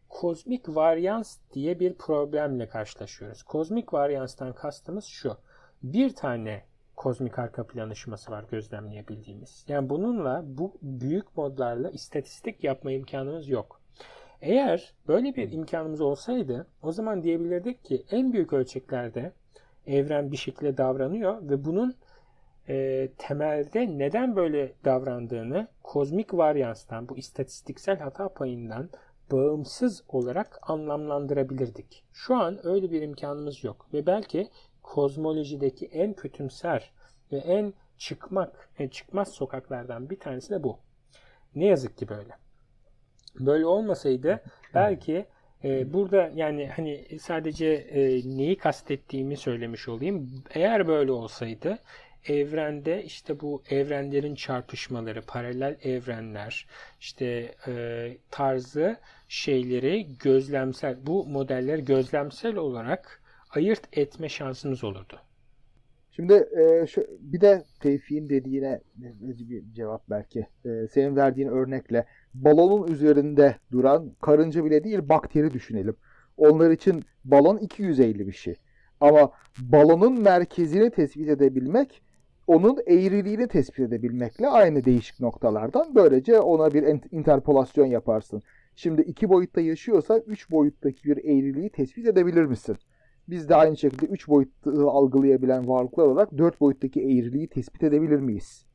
[0.10, 3.44] kozmik varyans diye bir problemle karşılaşıyoruz.
[3.44, 5.38] Kozmik varyanstan kastımız şu.
[5.84, 6.64] Bir tane
[6.96, 9.66] kozmik arka plan ışıması var gözlemleyebildiğimiz.
[9.68, 13.82] Yani bununla bu büyük modlarla istatistik yapma imkanımız yok.
[14.42, 19.32] Eğer böyle bir imkanımız olsaydı o zaman diyebilirdik ki en büyük ölçeklerde
[19.88, 21.96] evren bir şekilde davranıyor ve bunun
[22.70, 28.90] e, temelde neden böyle davrandığını kozmik varyanstan, bu istatistiksel hata payından
[29.32, 32.04] bağımsız olarak anlamlandırabilirdik.
[32.14, 34.50] Şu an öyle bir imkanımız yok ve belki
[34.84, 36.92] kozmolojideki en kötümser
[37.32, 40.78] ve en çıkmak, en çıkmaz sokaklardan bir tanesi de bu.
[41.56, 42.38] Ne yazık ki böyle.
[43.40, 45.26] Böyle olmasaydı belki
[45.64, 50.44] ee, burada yani hani sadece e, neyi kastettiğimi söylemiş olayım.
[50.54, 51.80] Eğer böyle olsaydı
[52.28, 56.68] evrende işte bu evrenlerin çarpışmaları, paralel evrenler,
[57.00, 57.74] işte e,
[58.32, 58.98] tarzı
[59.28, 65.20] şeyleri gözlemsel, bu modeller gözlemsel olarak ayırt etme şansınız olurdu.
[66.16, 70.48] Şimdi e, şu, bir de Tevfik'in dediğine bir cevap belki.
[70.66, 75.96] E, senin verdiğin örnekle balonun üzerinde duran karınca bile değil bakteri düşünelim.
[76.38, 78.56] Onlar için balon iki yüzeyli bir şey.
[79.02, 82.02] Ama balonun merkezini tespit edebilmek
[82.48, 88.42] onun eğriliğini tespit edebilmekle aynı değişik noktalardan böylece ona bir interpolasyon yaparsın.
[88.76, 92.78] Şimdi iki boyutta yaşıyorsa üç boyuttaki bir eğriliği tespit edebilir misin?
[93.28, 98.66] Biz de aynı şekilde 3 boyutlu algılayabilen varlıklar olarak 4 boyuttaki eğriliği tespit edebilir miyiz?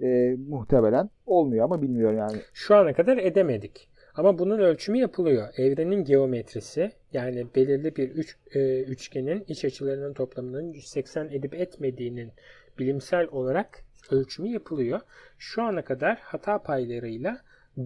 [0.00, 2.36] Ee, muhtemelen olmuyor ama bilmiyorum yani.
[2.52, 3.88] Şu ana kadar edemedik.
[4.14, 5.48] Ama bunun ölçümü yapılıyor.
[5.56, 12.32] Evrenin geometrisi yani belirli bir üç, e, üçgenin iç açılarının toplamının 180 edip etmediğinin
[12.78, 15.00] bilimsel olarak ölçümü yapılıyor.
[15.38, 17.38] Şu ana kadar hata paylarıyla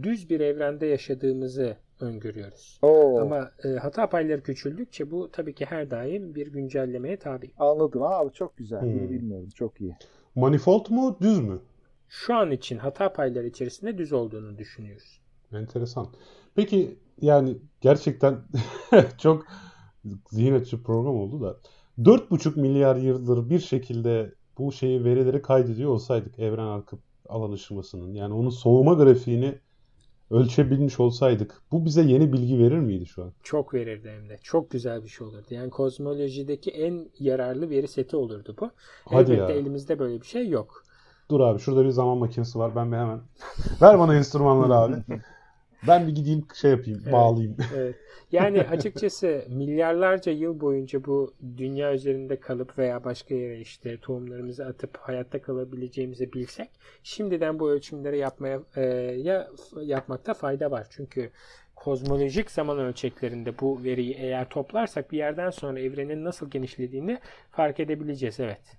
[0.03, 2.79] düz bir evrende yaşadığımızı öngörüyoruz.
[2.83, 3.21] Oo.
[3.21, 7.51] Ama e, hata payları küçüldükçe bu tabii ki her daim bir güncellemeye tabi.
[7.59, 8.81] Anladım abi çok güzel.
[8.81, 9.11] Hmm.
[9.11, 9.95] bilmiyorum çok iyi.
[10.35, 11.61] Manifold mu düz mü?
[12.09, 15.21] Şu an için hata payları içerisinde düz olduğunu düşünüyoruz.
[15.53, 16.09] Enteresan.
[16.55, 18.39] Peki yani gerçekten
[19.19, 19.47] çok
[20.31, 21.57] zihin açıcı program oldu da
[21.99, 26.97] 4,5 milyar yıldır bir şekilde bu şeyi verileri kaydediyor olsaydık evren arka
[27.29, 29.59] alan ışımasının yani onun soğuma grafiğini
[30.31, 33.33] ölçebilmiş olsaydık bu bize yeni bilgi verir miydi şu an?
[33.43, 34.39] Çok verirdi hem de.
[34.43, 35.47] Çok güzel bir şey olurdu.
[35.51, 38.71] Yani kozmolojideki en yararlı veri seti olurdu bu.
[39.05, 39.59] Hadi Elbette ya.
[39.59, 40.86] elimizde böyle bir şey yok.
[41.31, 42.77] Dur abi şurada bir zaman makinesi var.
[42.77, 43.21] Ben bir hemen
[43.83, 44.95] ver bana enstrümanları abi.
[45.87, 47.57] Ben bir gideyim şey yapayım, evet, bağlayayım.
[47.77, 47.97] Evet.
[48.33, 54.97] Yani açıkçası milyarlarca yıl boyunca bu dünya üzerinde kalıp veya başka yere işte tohumlarımızı atıp
[54.97, 56.71] hayatta kalabileceğimizi bilsek
[57.03, 58.83] şimdiden bu ölçümleri yapmaya e,
[59.19, 59.49] ya
[59.83, 60.87] yapmakta fayda var.
[60.91, 61.31] Çünkü
[61.77, 67.19] kozmolojik zaman ölçeklerinde bu veriyi eğer toplarsak bir yerden sonra evrenin nasıl genişlediğini
[67.51, 68.41] fark edebileceğiz.
[68.41, 68.77] Evet.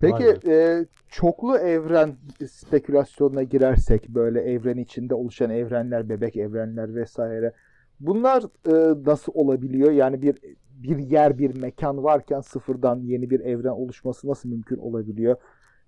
[0.00, 7.52] Peki e, çoklu evren spekülasyonuna girersek böyle evren içinde oluşan evrenler, bebek evrenler vesaire.
[8.00, 9.92] Bunlar e, nasıl olabiliyor?
[9.92, 10.36] Yani bir
[10.82, 15.36] bir yer, bir mekan varken sıfırdan yeni bir evren oluşması nasıl mümkün olabiliyor?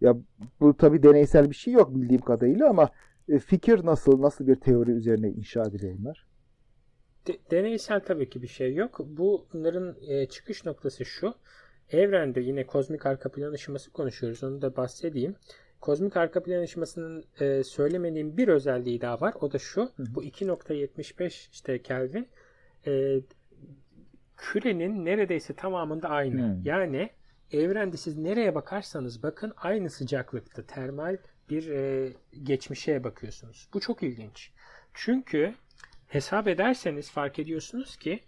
[0.01, 0.17] Ya
[0.61, 2.91] bu tabi deneysel bir şey yok bildiğim kadarıyla ama
[3.29, 6.27] e, fikir nasıl, nasıl bir teori üzerine inşa ediliyor bunlar?
[7.27, 9.01] De, deneysel tabii ki bir şey yok.
[9.07, 11.35] Bunların e, çıkış noktası şu.
[11.91, 14.45] Evrende yine kozmik arka plan ışıması konuşuyoruz.
[14.45, 15.37] Onu da bahsedeyim.
[15.81, 19.35] Kozmik arka plan ışımasının e, söylemediğim bir özelliği daha var.
[19.41, 19.83] O da şu.
[19.83, 20.05] Hı.
[20.15, 22.29] Bu 2.75 işte Kelvin
[22.87, 23.21] e,
[24.37, 26.43] kürenin neredeyse tamamında aynı.
[26.43, 26.59] Hı.
[26.65, 27.11] Yani
[27.53, 31.17] evrende siz nereye bakarsanız bakın aynı sıcaklıkta termal
[31.51, 32.13] bir e,
[32.43, 33.69] geçmişe bakıyorsunuz.
[33.75, 34.51] Bu çok ilginç.
[34.95, 35.55] Çünkü
[36.07, 38.21] hesap ederseniz fark ediyorsunuz ki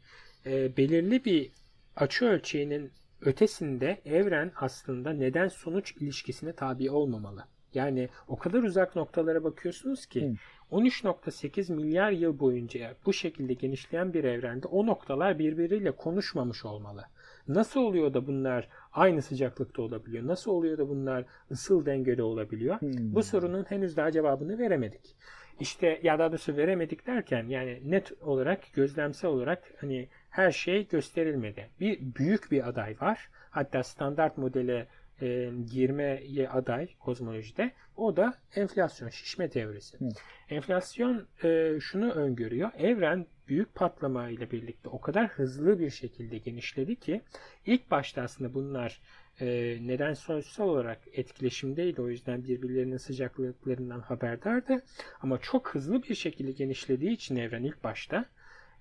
[0.47, 1.53] e, belirli bir
[1.97, 2.93] açı ölçeğinin
[3.25, 7.45] ötesinde evren aslında neden sonuç ilişkisine tabi olmamalı.
[7.75, 10.37] Yani o kadar uzak noktalara bakıyorsunuz ki hmm.
[10.79, 17.05] 13.8 milyar yıl boyunca bu şekilde genişleyen bir evrende o noktalar birbiriyle konuşmamış olmalı.
[17.49, 20.27] Nasıl oluyor da bunlar aynı sıcaklıkta olabiliyor?
[20.27, 22.81] Nasıl oluyor da bunlar ısıl dengeli olabiliyor?
[22.81, 23.14] Hmm.
[23.14, 25.16] Bu sorunun henüz daha cevabını veremedik.
[25.61, 31.68] İşte ya daha doğrusu veremedik derken yani net olarak gözlemsel olarak hani her şey gösterilmedi.
[31.80, 33.28] Bir büyük bir aday var.
[33.51, 34.87] Hatta standart modele
[35.20, 37.72] e, girmeye aday kozmolojide.
[37.97, 40.01] O da enflasyon, şişme teorisi.
[40.01, 40.09] Hı.
[40.49, 42.70] Enflasyon e, şunu öngörüyor.
[42.78, 47.20] Evren büyük patlama ile birlikte o kadar hızlı bir şekilde genişledi ki
[47.66, 49.01] ilk başta aslında bunlar
[49.41, 49.47] e,
[49.80, 52.01] neden sonuçsal olarak etkileşimdeydi.
[52.03, 54.82] O yüzden birbirlerinin sıcaklıklarından haberdardı.
[55.20, 58.24] Ama çok hızlı bir şekilde genişlediği için evren ilk başta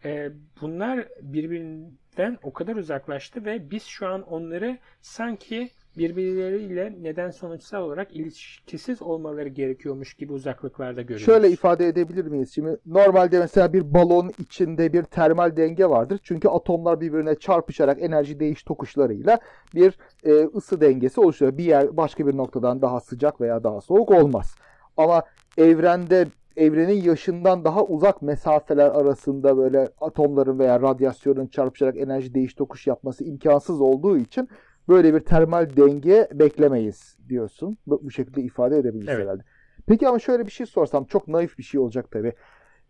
[0.06, 0.32] e,
[0.62, 8.16] bunlar birbirinden o kadar uzaklaştı ve biz şu an onları sanki birbirleriyle neden sonuçsal olarak
[8.16, 11.26] ilişkisiz olmaları gerekiyormuş gibi uzaklıklarda görüyoruz.
[11.26, 12.52] Şöyle ifade edebilir miyiz?
[12.54, 16.20] Şimdi normalde mesela bir balon içinde bir termal denge vardır.
[16.24, 19.40] Çünkü atomlar birbirine çarpışarak enerji değiş tokuşlarıyla
[19.76, 21.58] bir e, ısı dengesi oluşuyor.
[21.58, 24.56] Bir yer başka bir noktadan daha sıcak veya daha soğuk olmaz.
[24.98, 25.24] Ama
[25.58, 32.88] evrende evrenin yaşından daha uzak mesafeler arasında böyle atomların veya radyasyonun çarpışarak enerji değiş tokuş
[32.88, 34.50] yapması imkansız olduğu için
[34.90, 37.78] böyle bir termal denge beklemeyiz diyorsun.
[37.88, 39.26] Bu, bu şekilde ifade edebiliriz evet.
[39.26, 39.44] herhalde.
[39.88, 42.34] Peki ama şöyle bir şey sorsam çok naif bir şey olacak tabii.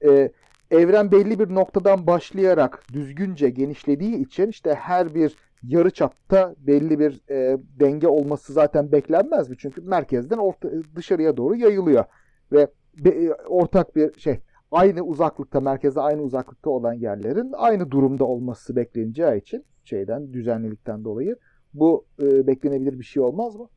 [0.06, 0.32] Ee,
[0.72, 7.22] evren belli bir noktadan başlayarak düzgünce genişlediği için işte her bir yarı çapta belli bir
[7.30, 9.56] e, denge olması zaten beklenmez mi?
[9.60, 12.06] Çünkü merkezden orta, dışarıya doğru yayılıyor
[12.52, 12.68] ve
[12.98, 14.40] be, ortak bir şey
[14.72, 21.36] aynı uzaklıkta merkeze aynı uzaklıkta olan yerlerin aynı durumda olması bekleneceği için şeyden düzenlilikten dolayı
[21.74, 23.70] bu e, beklenebilir bir şey olmaz mı?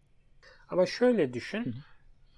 [0.69, 1.65] Ama şöyle düşün.
[1.65, 1.71] Hı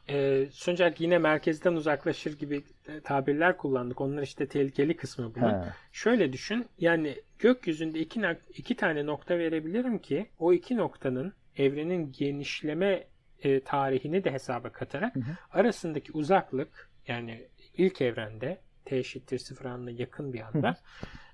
[0.08, 2.62] E, Suncak yine merkezden uzaklaşır gibi
[3.04, 4.00] tabirler kullandık.
[4.00, 5.54] Onlar işte tehlikeli kısmı bunun.
[5.92, 6.66] Şöyle düşün.
[6.78, 8.20] Yani gökyüzünde iki,
[8.56, 13.04] iki tane nokta verebilirim ki o iki noktanın evrenin genişleme
[13.42, 15.36] e, tarihini de hesaba katarak hı hı.
[15.50, 20.76] arasındaki uzaklık yani ilk evrende t eşittir sıfır anına yakın bir anda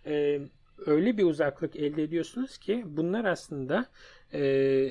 [0.07, 0.41] e,
[0.87, 3.87] öyle bir uzaklık elde ediyorsunuz ki bunlar aslında
[4.33, 4.41] e,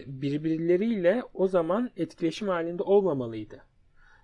[0.08, 3.62] birbirleriyle o zaman etkileşim halinde olmamalıydı.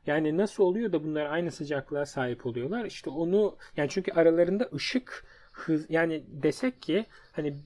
[0.05, 2.85] Yani nasıl oluyor da bunlar aynı sıcaklığa sahip oluyorlar?
[2.85, 7.57] İşte onu yani çünkü aralarında ışık hız yani desek ki hani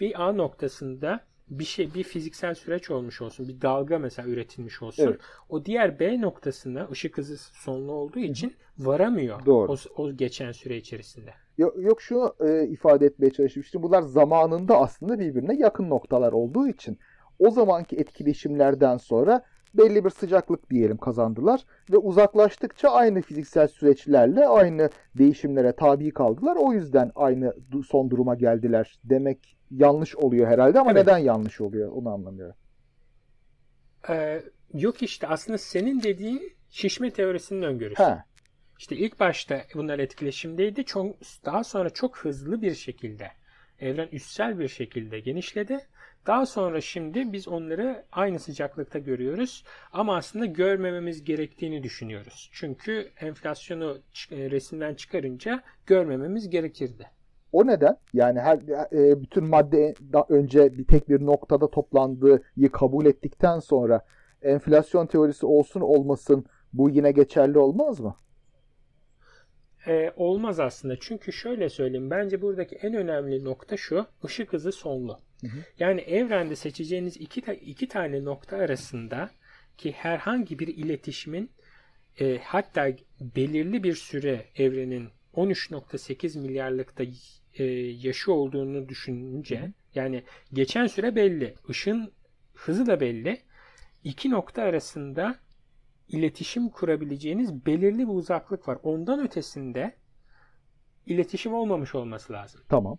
[0.00, 1.20] bir A noktasında
[1.50, 3.48] bir şey bir fiziksel süreç olmuş olsun.
[3.48, 5.06] Bir dalga mesela üretilmiş olsun.
[5.06, 5.20] Evet.
[5.48, 9.46] O diğer B noktasına ışık hızı sonlu olduğu için varamıyor.
[9.46, 9.72] Doğru.
[9.72, 11.30] O, o geçen süre içerisinde.
[11.58, 13.82] Yok, yok şunu e, ifade etmeye çalışmıştım.
[13.82, 16.98] Bunlar zamanında aslında birbirine yakın noktalar olduğu için
[17.38, 19.44] o zamanki etkileşimlerden sonra
[19.74, 26.56] belli bir sıcaklık diyelim kazandılar ve uzaklaştıkça aynı fiziksel süreçlerle aynı değişimlere tabi kaldılar.
[26.60, 27.54] O yüzden aynı
[27.86, 31.06] son duruma geldiler demek yanlış oluyor herhalde ama evet.
[31.06, 32.56] neden yanlış oluyor onu anlamıyorum.
[34.08, 34.42] Ee,
[34.74, 38.02] yok işte aslında senin dediğin şişme teorisinin öngörüsü.
[38.02, 38.18] He.
[38.78, 40.84] İşte ilk başta bunlar etkileşimdeydi.
[40.84, 43.30] Çok, daha sonra çok hızlı bir şekilde
[43.80, 45.86] evren üstsel bir şekilde genişledi.
[46.26, 52.50] Daha sonra şimdi biz onları aynı sıcaklıkta görüyoruz ama aslında görmememiz gerektiğini düşünüyoruz.
[52.52, 53.98] Çünkü enflasyonu
[54.30, 57.10] e, resimden çıkarınca görmememiz gerekirdi.
[57.52, 57.96] O neden?
[58.12, 58.58] Yani her
[58.92, 59.94] e, bütün madde
[60.28, 62.42] önce bir tek bir noktada toplandığı
[62.72, 64.04] kabul ettikten sonra
[64.42, 68.16] enflasyon teorisi olsun olmasın bu yine geçerli olmaz mı?
[69.86, 70.96] e, olmaz aslında.
[71.00, 72.10] Çünkü şöyle söyleyeyim.
[72.10, 74.06] Bence buradaki en önemli nokta şu.
[74.24, 75.20] ışık hızı sonlu.
[75.40, 75.58] Hı hı.
[75.78, 79.30] Yani evrende seçeceğiniz iki, iki tane nokta arasında
[79.76, 81.50] ki herhangi bir iletişimin
[82.20, 82.88] e, hatta
[83.20, 87.04] belirli bir süre evrenin 13.8 milyarlıkta
[87.54, 90.22] e, yaşı olduğunu düşününce hı yani
[90.52, 91.54] geçen süre belli.
[91.68, 92.12] Işın
[92.54, 93.42] hızı da belli.
[94.04, 95.38] İki nokta arasında
[96.08, 98.78] iletişim kurabileceğiniz belirli bir uzaklık var.
[98.82, 99.96] Ondan ötesinde
[101.06, 102.60] iletişim olmamış olması lazım.
[102.68, 102.98] Tamam.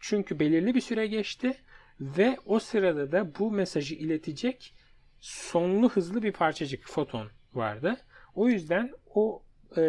[0.00, 1.56] Çünkü belirli bir süre geçti
[2.00, 4.74] ve o sırada da bu mesajı iletecek
[5.20, 7.96] sonlu hızlı bir parçacık foton vardı.
[8.34, 9.42] O yüzden o
[9.76, 9.82] e,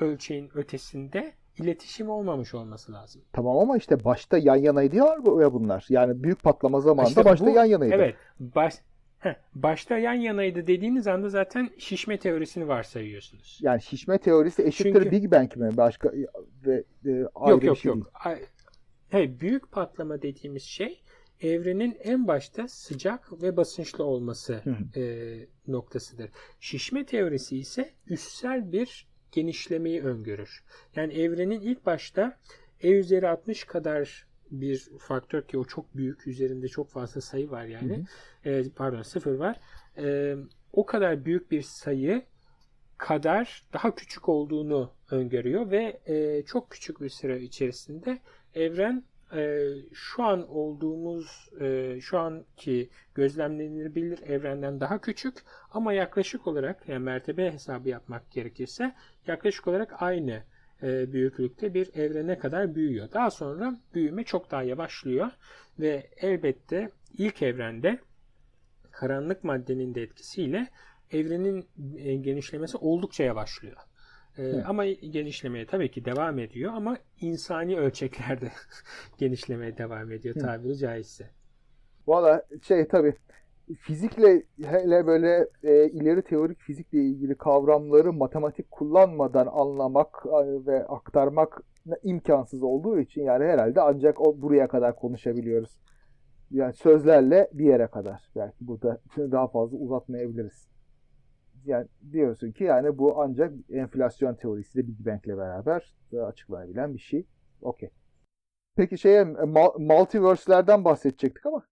[0.00, 3.22] ölçeğin ötesinde iletişim olmamış olması lazım.
[3.32, 5.16] Tamam ama işte başta yan yanaydı ya
[5.52, 5.86] bunlar.
[5.88, 7.94] Yani büyük patlama zamanında İşte başta bu- yan yanaydı.
[7.94, 8.14] Evet.
[8.40, 8.74] Baş,
[9.18, 13.58] heh, başta yan yanaydı dediğiniz anda zaten şişme teorisini varsayıyorsunuz.
[13.62, 15.76] Yani şişme teorisi eşittir Çünkü- Big Bang mi?
[15.76, 16.12] Başka
[16.66, 17.96] ve e, ayrı Yok bir yok şey yok.
[17.96, 18.46] değil.
[19.10, 21.02] Hayır, büyük patlama dediğimiz şey
[21.40, 24.62] evrenin en başta sıcak ve basınçlı olması
[24.96, 25.02] e,
[25.68, 26.30] noktasıdır.
[26.60, 30.64] Şişme teorisi ise üssel bir genişlemeyi öngörür.
[30.96, 32.38] Yani evrenin ilk başta
[32.80, 37.64] E üzeri 60 kadar bir faktör ki o çok büyük üzerinde çok fazla sayı var
[37.64, 38.04] yani.
[38.44, 39.60] E, pardon sıfır var.
[39.98, 40.36] E,
[40.72, 42.22] o kadar büyük bir sayı
[42.98, 48.18] kadar daha küçük olduğunu öngörüyor ve e, çok küçük bir süre içerisinde
[48.54, 55.34] evren e, şu an olduğumuz e, şu anki gözlemlenilebilir evrenden daha küçük
[55.70, 58.94] ama yaklaşık olarak yani mertebe hesabı yapmak gerekirse
[59.26, 60.42] yaklaşık olarak aynı
[60.82, 63.12] e, büyüklükte bir evrene kadar büyüyor.
[63.12, 65.30] Daha sonra büyüme çok daha yavaşlıyor
[65.78, 67.98] ve elbette ilk evrende
[68.90, 70.68] karanlık maddenin de etkisiyle
[71.10, 73.76] evrenin e, genişlemesi oldukça yavaşlıyor.
[74.40, 74.64] E, Hı.
[74.66, 78.48] ama genişlemeye tabii ki devam ediyor ama insani ölçeklerde
[79.18, 80.38] genişlemeye devam ediyor Hı.
[80.38, 81.30] tabiri caizse.
[82.06, 83.14] Valla şey tabii
[83.78, 91.62] fizikle hele böyle e, ileri teorik fizikle ilgili kavramları matematik kullanmadan anlamak e, ve aktarmak
[92.02, 95.80] imkansız olduğu için yani herhalde ancak o buraya kadar konuşabiliyoruz.
[96.50, 98.30] Yani sözlerle bir yere kadar.
[98.36, 100.69] Belki burada daha fazla uzatmayabiliriz.
[101.64, 107.26] Yani diyorsun ki yani bu ancak enflasyon teorisiyle Big Bang'le beraber e, açıklayabilen bir şey.
[107.62, 107.90] Okey.
[108.76, 109.24] Peki şeye
[109.78, 111.66] multiverse'lerden bahsedecektik ama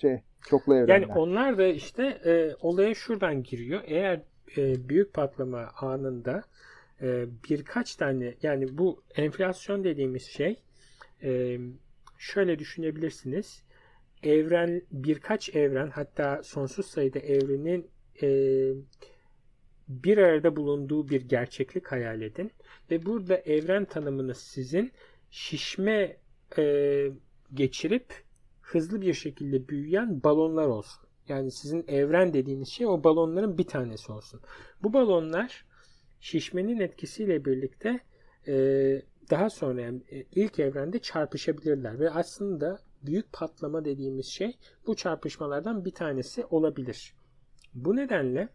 [0.00, 1.00] şey çoklu evrenler.
[1.00, 3.82] Yani onlar da işte e, olaya şuradan giriyor.
[3.84, 4.22] Eğer
[4.56, 6.42] e, büyük patlama anında
[7.02, 10.62] e, birkaç tane yani bu enflasyon dediğimiz şey
[11.22, 11.58] e,
[12.18, 13.62] şöyle düşünebilirsiniz.
[14.22, 17.90] Evren birkaç evren hatta sonsuz sayıda evrenin
[18.22, 18.28] e,
[19.88, 22.50] bir arada bulunduğu bir gerçeklik hayal edin
[22.90, 24.92] ve burada evren tanımınız sizin
[25.30, 26.16] şişme
[26.58, 27.10] e,
[27.54, 28.14] geçirip
[28.60, 31.02] hızlı bir şekilde büyüyen balonlar olsun.
[31.28, 34.40] Yani sizin evren dediğiniz şey o balonların bir tanesi olsun.
[34.82, 35.64] Bu balonlar
[36.20, 38.00] şişmenin etkisiyle birlikte
[38.48, 38.54] e,
[39.30, 44.56] daha sonra yani e, ilk evrende çarpışabilirler ve aslında büyük patlama dediğimiz şey
[44.86, 47.14] bu çarpışmalardan bir tanesi olabilir.
[47.76, 48.48] Bu nedenle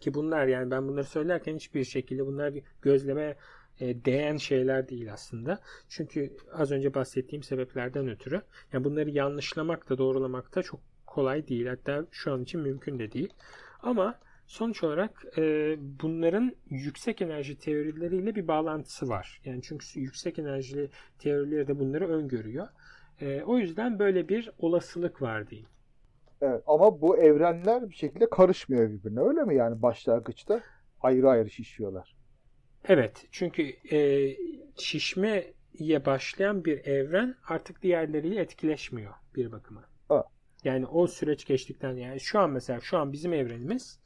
[0.00, 3.36] ki bunlar yani ben bunları söylerken hiçbir şekilde bunlar gözleme
[3.80, 5.60] e, değen şeyler değil aslında.
[5.88, 11.66] Çünkü az önce bahsettiğim sebeplerden ötürü yani bunları yanlışlamak da doğrulamak da çok kolay değil.
[11.66, 13.34] Hatta şu an için mümkün de değil.
[13.82, 19.40] Ama sonuç olarak e, bunların yüksek enerji teorileriyle bir bağlantısı var.
[19.44, 22.68] Yani çünkü yüksek enerjili teorileri de bunları öngörüyor.
[23.20, 25.68] E, o yüzden böyle bir olasılık var diyeyim.
[26.42, 30.60] Evet, ama bu evrenler bir şekilde karışmıyor birbirine öyle mi yani başlangıçta
[31.00, 32.16] ayrı ayrı şişiyorlar.
[32.84, 33.62] Evet çünkü
[33.92, 34.30] e,
[34.76, 35.54] şişmeye
[36.06, 39.84] başlayan bir evren artık diğerleriyle etkileşmiyor bir bakıma.
[40.08, 40.24] Ha.
[40.64, 44.00] Yani o süreç geçtikten yani şu an mesela şu an bizim evrenimiz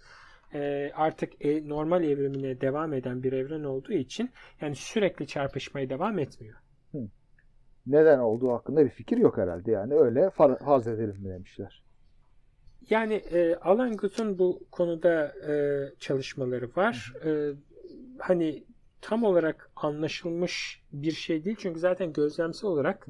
[0.54, 4.30] e, artık e, normal evrimine devam eden bir evren olduğu için
[4.60, 6.56] yani sürekli çarpışmaya devam etmiyor.
[7.86, 11.84] Neden olduğu hakkında bir fikir yok herhalde yani öyle far- farz edelim mi demişler.
[12.90, 15.54] Yani e, Alan Guth'un bu konuda e,
[15.98, 17.12] çalışmaları var.
[17.24, 17.52] E,
[18.18, 18.64] hani
[19.00, 23.06] tam olarak anlaşılmış bir şey değil çünkü zaten gözlemsel olarak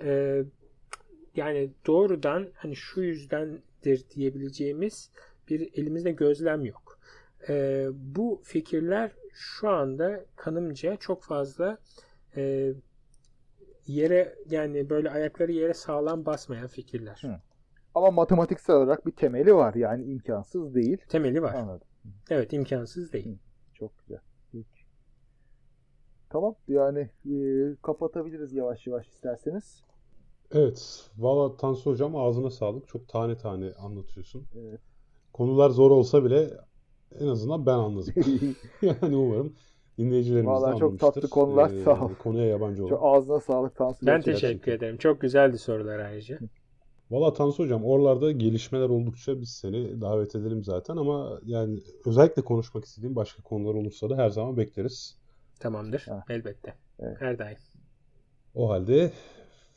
[0.00, 0.42] e,
[1.36, 5.10] yani doğrudan hani şu yüzdendir diyebileceğimiz
[5.48, 6.98] bir elimizde gözlem yok.
[7.48, 11.78] E, bu fikirler şu anda kanımca çok fazla
[12.36, 12.72] e,
[13.86, 17.18] yere yani böyle ayakları yere sağlam basmayan fikirler.
[17.20, 17.40] Hı.
[17.94, 20.98] Ama matematiksel olarak bir temeli var yani imkansız değil.
[21.08, 21.54] Temeli var.
[21.54, 21.86] Anladım.
[22.30, 23.38] Evet imkansız değil.
[23.74, 24.20] Çok güzel.
[24.52, 24.84] Peki.
[26.30, 27.36] Tamam yani e,
[27.82, 29.84] kapatabiliriz yavaş yavaş isterseniz.
[30.52, 31.10] Evet.
[31.18, 32.88] Valla Tansu Hocam ağzına sağlık.
[32.88, 34.44] Çok tane tane anlatıyorsun.
[34.58, 34.80] Evet.
[35.32, 36.50] Konular zor olsa bile
[37.20, 38.14] en azından ben anladım.
[38.82, 39.54] Yani umarım
[39.98, 41.12] dinleyicilerimiz de Vallahi çok anlamıştır.
[41.12, 42.10] tatlı konular, sağ ol.
[42.22, 42.90] Konuya yabancı olan.
[42.90, 44.06] Çok ağzına sağlık Tansu.
[44.06, 44.32] Ben gerçekten.
[44.32, 44.96] teşekkür ederim.
[44.96, 46.38] Çok güzeldi sorular ayrıca.
[47.10, 52.84] Valla Tansu Hocam oralarda gelişmeler oldukça biz seni davet edelim zaten ama yani özellikle konuşmak
[52.84, 55.16] istediğim başka konular olursa da her zaman bekleriz.
[55.60, 56.00] Tamamdır.
[56.08, 56.24] Ha.
[56.28, 56.74] Elbette.
[56.98, 57.16] Evet.
[57.20, 57.56] Her daim.
[58.54, 59.12] O halde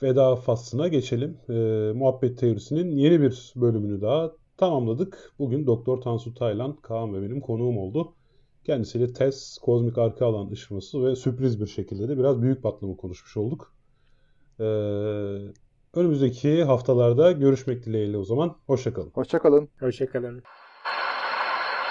[0.04, 1.38] veda faslına geçelim.
[1.50, 5.34] Ee, Muhabbet Teorisi'nin yeni bir bölümünü daha tamamladık.
[5.40, 8.14] Bugün Doktor Tansu Taylan, Kaan ve benim konuğum oldu.
[8.64, 13.38] Kendisiyle TES, kozmik arka alan ışıması ve sürpriz bir şekilde de biraz büyük patlama konuşmuş
[13.38, 13.74] olduk.
[14.60, 14.64] Ee,
[15.98, 18.56] önümüzdeki haftalarda görüşmek dileğiyle o zaman.
[18.68, 19.12] Hoşçakalın.
[19.14, 19.70] Hoşçakalın.
[19.80, 20.44] Hoşçakalın.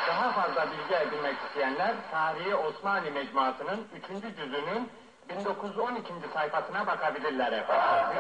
[0.09, 4.37] Daha fazla bilgi edinmek isteyenler Tarihi Osmanlı Mecmuası'nın 3.
[4.37, 4.89] cüzünün
[5.29, 6.13] 1912.
[6.35, 8.17] sayfasına bakabilirler efendim.